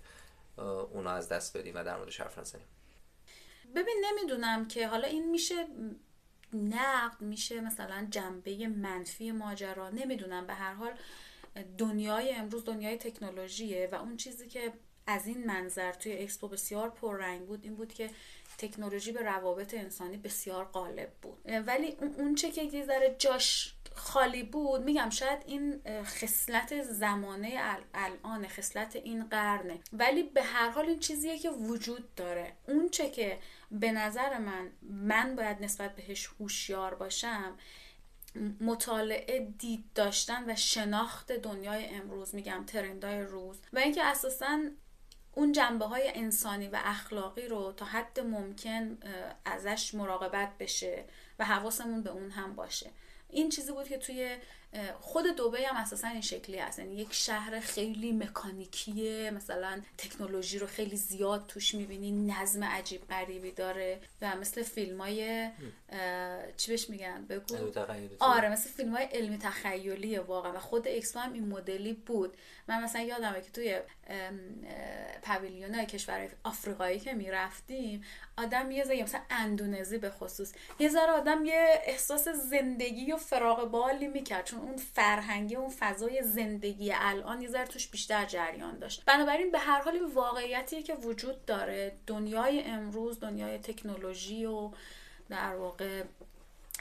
اونا 0.91 1.11
از 1.11 1.29
دست 1.29 1.57
بدیم 1.57 1.75
و 1.75 1.83
در 1.83 1.97
موردش 1.97 2.21
حرف 2.21 2.37
نزنیم. 2.39 2.65
ببین 3.75 4.05
نمی‌دونم 4.05 4.67
که 4.67 4.87
حالا 4.87 5.07
این 5.07 5.31
میشه 5.31 5.67
نقد 6.53 7.21
میشه 7.21 7.61
مثلا 7.61 8.07
جنبه 8.11 8.67
منفی 8.67 9.31
ماجرا 9.31 9.89
نمی‌دونم. 9.89 10.47
به 10.47 10.53
هر 10.53 10.73
حال 10.73 10.91
دنیای 11.77 12.33
امروز 12.33 12.65
دنیای 12.65 12.97
تکنولوژیه 12.97 13.89
و 13.91 13.95
اون 13.95 14.17
چیزی 14.17 14.47
که 14.47 14.73
از 15.07 15.27
این 15.27 15.47
منظر 15.47 15.91
توی 15.91 16.13
اکسپو 16.13 16.47
بسیار 16.47 16.89
پررنگ 16.89 17.45
بود 17.45 17.63
این 17.63 17.75
بود 17.75 17.93
که 17.93 18.09
تکنولوژی 18.57 19.11
به 19.11 19.21
روابط 19.21 19.73
انسانی 19.73 20.17
بسیار 20.17 20.65
غالب 20.65 21.11
بود. 21.21 21.37
ولی 21.67 21.97
اون 22.17 22.35
چه 22.35 22.51
که 22.51 22.63
یه 22.63 22.85
ذره 22.85 23.15
جاش 23.19 23.73
خالی 23.95 24.43
بود 24.43 24.81
میگم 24.83 25.09
شاید 25.09 25.39
این 25.45 25.81
خصلت 26.03 26.81
زمانه 26.81 27.59
الان 27.93 28.47
خصلت 28.47 28.95
این 28.95 29.23
قرنه. 29.23 29.79
ولی 29.93 30.23
به 30.23 30.43
هر 30.43 30.69
حال 30.69 30.85
این 30.85 30.99
چیزیه 30.99 31.37
که 31.37 31.49
وجود 31.49 32.15
داره. 32.15 32.53
اون 32.67 32.89
چه 32.89 33.09
که 33.09 33.39
به 33.71 33.91
نظر 33.91 34.37
من 34.37 34.71
من 34.81 35.35
باید 35.35 35.63
نسبت 35.63 35.95
بهش 35.95 36.29
هوشیار 36.39 36.95
باشم 36.95 37.57
مطالعه 38.61 39.53
دید 39.57 39.85
داشتن 39.95 40.51
و 40.51 40.55
شناخت 40.55 41.31
دنیای 41.31 41.85
امروز 41.85 42.35
میگم 42.35 42.63
ترندای 42.67 43.21
روز. 43.21 43.57
و 43.73 43.79
اینکه 43.79 44.03
اساسا 44.03 44.59
اون 45.35 45.51
جنبه 45.51 45.85
های 45.85 46.11
انسانی 46.15 46.67
و 46.67 46.79
اخلاقی 46.83 47.47
رو 47.47 47.71
تا 47.71 47.85
حد 47.85 48.19
ممکن 48.19 48.97
ازش 49.45 49.93
مراقبت 49.93 50.57
بشه 50.59 51.05
و 51.39 51.45
حواسمون 51.45 52.03
به 52.03 52.09
اون 52.09 52.31
هم 52.31 52.55
باشه. 52.55 52.91
این 53.29 53.49
چیزی 53.49 53.71
بود 53.71 53.87
که 53.87 53.97
توی 53.97 54.37
خود 55.01 55.35
دوبه 55.35 55.67
هم 55.67 55.75
اساسا 55.75 56.07
این 56.07 56.21
شکلی 56.21 56.57
هست. 56.57 56.79
یعنی 56.79 56.95
یک 56.95 57.13
شهر 57.13 57.59
خیلی 57.59 58.11
مکانیکیه. 58.11 59.31
مثلا 59.31 59.81
تکنولوژی 59.97 60.59
رو 60.59 60.67
خیلی 60.67 60.95
زیاد 60.95 61.45
توش 61.47 61.75
می‌بینی. 61.75 62.11
نظم 62.11 62.63
عجیب 62.63 63.07
غریبی 63.07 63.51
داره. 63.51 63.99
و 64.21 64.35
مثل 64.35 64.63
فیلم 64.63 65.01
های 65.01 65.49
چی 66.57 66.71
بهش 66.71 66.89
میگن؟ 66.89 67.25
بگو. 67.25 67.55
آره 68.19 68.49
مثل 68.49 68.69
فیلم 68.69 68.95
های 68.95 69.05
علمی 69.05 69.37
تخیلیه 69.37 70.19
واقعا. 70.19 70.53
و 70.53 70.59
خود 70.59 70.87
اکسپو 70.87 71.19
هم 71.19 71.33
این 71.33 71.47
مدلی 71.47 71.93
بود. 71.93 72.37
من 72.67 72.83
مثلا 72.83 73.01
یادمه 73.01 73.41
که 73.41 73.51
توی 73.51 73.79
پویلیون 75.21 75.75
های 75.75 75.85
کشور 75.85 76.29
آفریقایی 76.43 76.99
که 76.99 77.13
می‌رفتیم 77.13 78.03
آدم 78.37 78.71
یه 78.71 78.83
ذره 78.83 79.03
مثلا 79.03 79.21
اندونزی 79.29 79.97
به 79.97 80.09
خصوص 80.09 80.53
یه 80.79 80.89
ذره 80.89 81.11
آدم 81.11 81.45
یه 81.45 81.81
احساس 81.83 82.27
زندگی 82.27 83.11
و 83.11 83.17
فراغ 83.17 83.71
بالی 83.71 84.07
می‌کرد. 84.07 84.45
چون 84.45 84.59
اون 84.67 84.77
فرهنگی 84.77 85.55
اون 85.55 85.69
فضای 85.79 86.23
زندگی 86.23 86.91
الان 86.93 87.41
یه 87.41 87.65
توش 87.65 87.87
بیشتر 87.87 88.25
جریان 88.25 88.79
داشت. 88.79 89.05
بنابراین 89.05 89.51
به 89.51 89.59
هر 89.59 89.81
حال 89.81 89.93
این 89.93 90.13
واقعیتی 90.13 90.83
که 90.83 90.95
وجود 90.95 91.45
داره. 91.45 91.97
دنیای 92.07 92.63
امروز 92.63 93.19
دنیای 93.19 93.57
تکنولوژی 93.57 94.45
و 94.45 94.71
در 95.29 95.55
واقع 95.55 96.03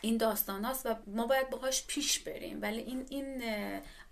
این 0.01 0.17
داستان 0.17 0.65
هاست 0.65 0.87
و 0.87 0.95
ما 1.07 1.27
باید 1.27 1.51
باهاش 1.51 1.87
پیش 1.87 2.19
بریم. 2.19 2.63
ولی 2.63 2.79
این 2.79 3.07
این 3.11 3.43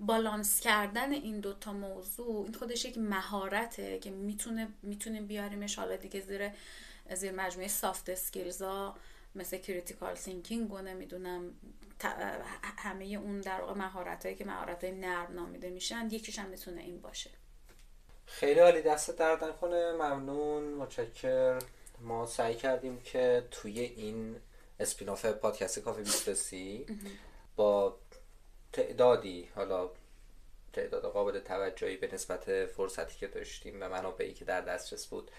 بالانس 0.00 0.60
کردن 0.60 1.12
این 1.12 1.40
دوتا 1.40 1.72
موضوع 1.72 2.44
این 2.44 2.54
خودش 2.54 2.84
یک 2.84 2.98
مهارته 2.98 3.98
که 3.98 4.10
می‌تونه 4.10 4.68
می‌تونیم 4.82 5.26
بیاریمش. 5.26 5.78
حالا 5.78 5.96
دیگه 5.96 6.20
زیر 6.20 6.50
زیر 7.14 7.32
مجموعه 7.32 7.68
soft 7.68 8.08
skills 8.08 8.62
ها 8.62 8.96
مثل 9.34 9.58
critical 9.58 10.14
thinking 10.14 10.72
و 10.72 10.78
نمی‌دونم 10.78 11.50
همه 12.84 13.04
اون 13.04 13.40
در 13.40 13.60
واقع 13.60 13.72
مهارت 13.72 14.24
هایی 14.24 14.36
که 14.36 14.44
مهارت 14.44 14.84
های 14.84 14.92
نرم 14.92 15.32
نامیده 15.32 15.70
میشن 15.70 16.08
یکیش 16.10 16.38
هم 16.38 16.48
می‌تونه 16.48 16.80
این 16.80 17.00
باشه. 17.00 17.30
خیلی 18.26 18.60
عالی 18.60 18.82
دستت 18.82 19.10
درد 19.10 19.52
نکنه 19.52 19.92
ممنون 19.92 20.74
متشکر 20.74 21.58
ما 22.00 22.26
سعی 22.26 22.54
کردیم 22.54 23.00
که 23.00 23.48
توی 23.50 23.80
این 23.80 24.36
spin-off 24.80 25.26
پادکست 25.26 25.78
کافی 25.78 26.02
23 26.02 26.84
با 27.56 27.98
تعدادی 28.72 29.48
حالا 29.54 29.90
تعداد 30.74 31.02
قابل 31.02 31.38
توجهی 31.38 31.96
به 31.96 32.14
نسبت 32.14 32.66
فرصتی 32.66 33.18
که 33.18 33.26
داشتیم 33.26 33.76
و 33.80 33.88
منابعی 33.88 34.32
که 34.32 34.44
در 34.44 34.60
دسترس 34.60 35.06
بود. 35.06 35.30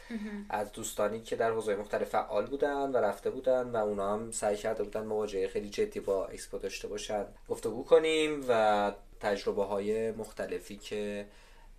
از 0.49 0.71
دوستانی 0.71 1.21
که 1.21 1.35
در 1.35 1.51
حوزه 1.51 1.75
مختلف 1.75 2.09
فعال 2.09 2.45
بودن 2.45 2.91
و 2.91 2.97
رفته 2.97 3.29
بودن 3.29 3.69
و 3.69 3.75
اونا 3.75 4.13
هم 4.13 4.31
سعی 4.31 4.57
کرده 4.57 4.83
بودن 4.83 5.03
مواجهه 5.03 5.47
خیلی 5.47 5.69
جدی 5.69 5.99
با 5.99 6.25
اکسپو 6.25 6.57
داشته 6.57 6.87
باشن. 6.87 7.25
گفتگو 7.49 7.83
کنیم 7.83 8.45
و 8.49 8.91
تجربه 9.19 9.63
های 9.63 10.11
مختلفی 10.11 10.77
که 10.77 11.25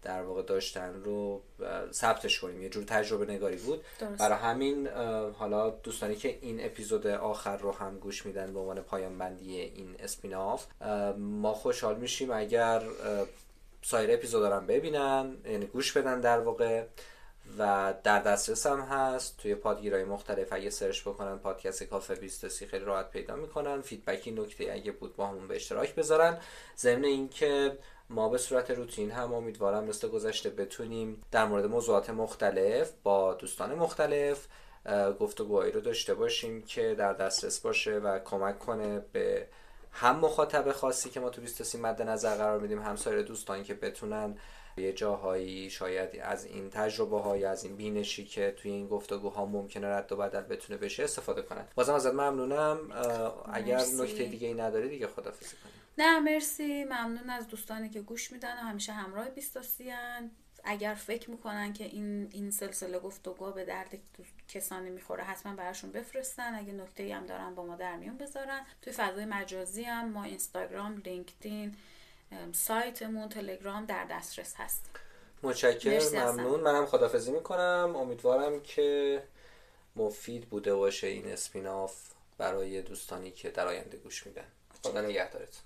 در 0.02 0.22
واقع 0.22 0.42
داشتن 0.42 0.94
رو 1.04 1.42
ثبتش 1.92 2.40
کنیم. 2.40 2.62
یه 2.62 2.68
جور 2.68 2.84
تجربه 2.84 3.32
نگاری 3.32 3.56
بود. 3.56 3.84
برای 4.18 4.38
همین 4.38 4.88
حالا 5.38 5.70
دوستانی 5.70 6.16
که 6.16 6.38
این 6.40 6.64
اپیزود 6.64 7.06
آخر 7.06 7.56
رو 7.56 7.72
هم 7.72 7.98
گوش 7.98 8.26
میدن 8.26 8.52
به 8.52 8.58
عنوان 8.58 8.80
پایان 8.80 9.18
بندی 9.18 9.60
این 9.60 9.96
اسپیناف 9.98 10.66
ما 11.18 11.54
خوشحال 11.54 11.96
میشیم 11.96 12.30
اگر 12.30 12.82
سایر 13.88 14.10
اپیزود 14.12 14.52
هم 14.52 14.66
ببینن 14.66 15.36
یعنی 15.44 15.66
گوش 15.66 15.92
بدن 15.92 16.20
در 16.20 16.38
واقع. 16.38 16.84
و 17.58 17.94
در 18.04 18.18
دسترس 18.18 18.66
هم 18.66 18.80
هست. 18.80 19.36
توی 19.38 19.54
پادگیرهای 19.54 20.04
مختلف 20.04 20.48
اگه 20.50 20.70
search 20.70 21.02
بکنن 21.02 21.38
پادکست 21.38 21.82
کافه 21.82 22.14
23 22.14 22.66
خیلی 22.66 22.84
راحت 22.84 23.10
پیدا 23.10 23.36
می‌کنن. 23.36 23.80
feedback 23.80 24.25
ی 24.25 24.30
نکته 24.30 24.72
اگه 24.72 24.92
بود 24.92 25.16
با 25.16 25.26
همون 25.26 25.48
به 25.48 25.56
اشتراک 25.56 25.94
بذارن. 25.94 26.38
ضمن 26.78 27.04
اینکه 27.04 27.78
ما 28.10 28.28
به 28.28 28.38
صورت 28.38 28.70
روتین 28.70 29.10
هم 29.10 29.34
امیدوارم 29.34 29.84
مثل 29.84 30.08
گذشته 30.08 30.50
بتونیم 30.50 31.22
در 31.30 31.44
مورد 31.44 31.66
موضوعات 31.66 32.10
مختلف 32.10 32.92
با 33.02 33.34
دوستان 33.34 33.74
مختلف 33.74 34.46
گفتگوهایی 35.20 35.72
رو 35.72 35.80
داشته 35.80 36.14
باشیم 36.14 36.62
که 36.62 36.94
در 36.98 37.12
دسترس 37.12 37.60
باشه 37.60 37.98
و 37.98 38.18
کمک 38.18 38.58
کنه 38.58 39.04
به 39.12 39.46
هم 39.98 40.16
مخاطب 40.16 40.72
خاصی 40.72 41.10
که 41.10 41.20
ما 41.20 41.30
تو 41.30 41.40
23 41.40 41.78
مد 41.78 42.02
نظر 42.02 42.36
قرار 42.36 42.60
میدیم 42.60 42.82
هم 42.82 42.96
سایر 42.96 43.22
دوستان 43.22 43.62
که 43.62 43.74
بتونن 43.74 44.38
یه 44.76 44.92
جاهایی 44.92 45.70
شاید 45.70 46.20
از 46.22 46.44
این 46.44 46.70
تجربه 46.70 47.20
های 47.20 47.44
از 47.44 47.64
این 47.64 47.76
بینشی 47.76 48.24
که 48.24 48.54
توی 48.56 48.70
این 48.70 48.88
گفتگوها 48.88 49.46
ممکنه 49.46 49.86
رد 49.86 50.12
و 50.12 50.16
بدل 50.16 50.40
بتونه 50.40 50.78
بشه 50.78 51.04
استفاده 51.04 51.42
کنن. 51.42 51.64
بازم 51.74 51.94
ازت 51.94 52.14
ممنونم. 52.14 52.78
اگر 53.52 53.80
نکته 54.00 54.24
دیگه 54.24 54.48
ای 54.48 54.54
نداری 54.54 54.88
دیگه 54.88 55.06
خدافظی 55.06 55.56
کنیم. 55.56 55.74
نه 55.98 56.20
مرسی. 56.20 56.84
ممنون 56.84 57.30
از 57.30 57.48
دوستانی 57.48 57.88
که 57.90 58.00
گوش 58.00 58.32
میدن 58.32 58.54
و 58.56 58.60
همیشه 58.60 58.92
همراه 58.92 59.28
بیستاسی 59.28 59.92
اگر 60.66 60.94
فکر 60.94 61.30
می‌کنن 61.30 61.72
که 61.72 61.84
این 61.84 62.28
این 62.32 62.50
سلسله 62.50 62.98
گفتگو 62.98 63.52
به 63.52 63.64
درد 63.64 63.98
کسانی 64.48 64.90
می‌خوره 64.90 65.24
حتما 65.24 65.54
براشون 65.56 65.92
بفرستن. 65.92 66.54
اگه 66.54 66.72
نکته 66.72 67.14
هم 67.14 67.26
دارن 67.26 67.54
با 67.54 67.66
ما 67.66 67.76
در 67.76 67.96
میون 67.96 68.16
بذارن. 68.18 68.66
توی 68.82 68.92
فضای 68.92 69.24
مجازی 69.24 69.82
هم 69.82 70.08
ما 70.08 70.24
اینستاگرام 70.24 70.96
لینکدین 70.96 71.76
سایتمون 72.52 73.28
تلگرام 73.28 73.84
در 73.84 74.04
دسترس 74.04 74.54
هست 74.56 74.90
متشکرم. 75.42 76.32
ممنون. 76.32 76.60
منم 76.60 76.86
خدافزی 76.86 77.32
می‌کنم. 77.32 77.92
امیدوارم 77.96 78.60
که 78.60 79.22
مفید 79.96 80.48
بوده 80.48 80.74
باشه 80.74 81.06
این 81.06 81.26
اسپیناف 81.32 82.12
برای 82.38 82.82
دوستانی 82.82 83.30
که 83.30 83.50
در 83.50 83.66
آینده 83.66 83.96
گوش 83.96 84.26
میدن. 84.26 84.46
خدا 84.82 85.00
نگهدارتون. 85.00 85.62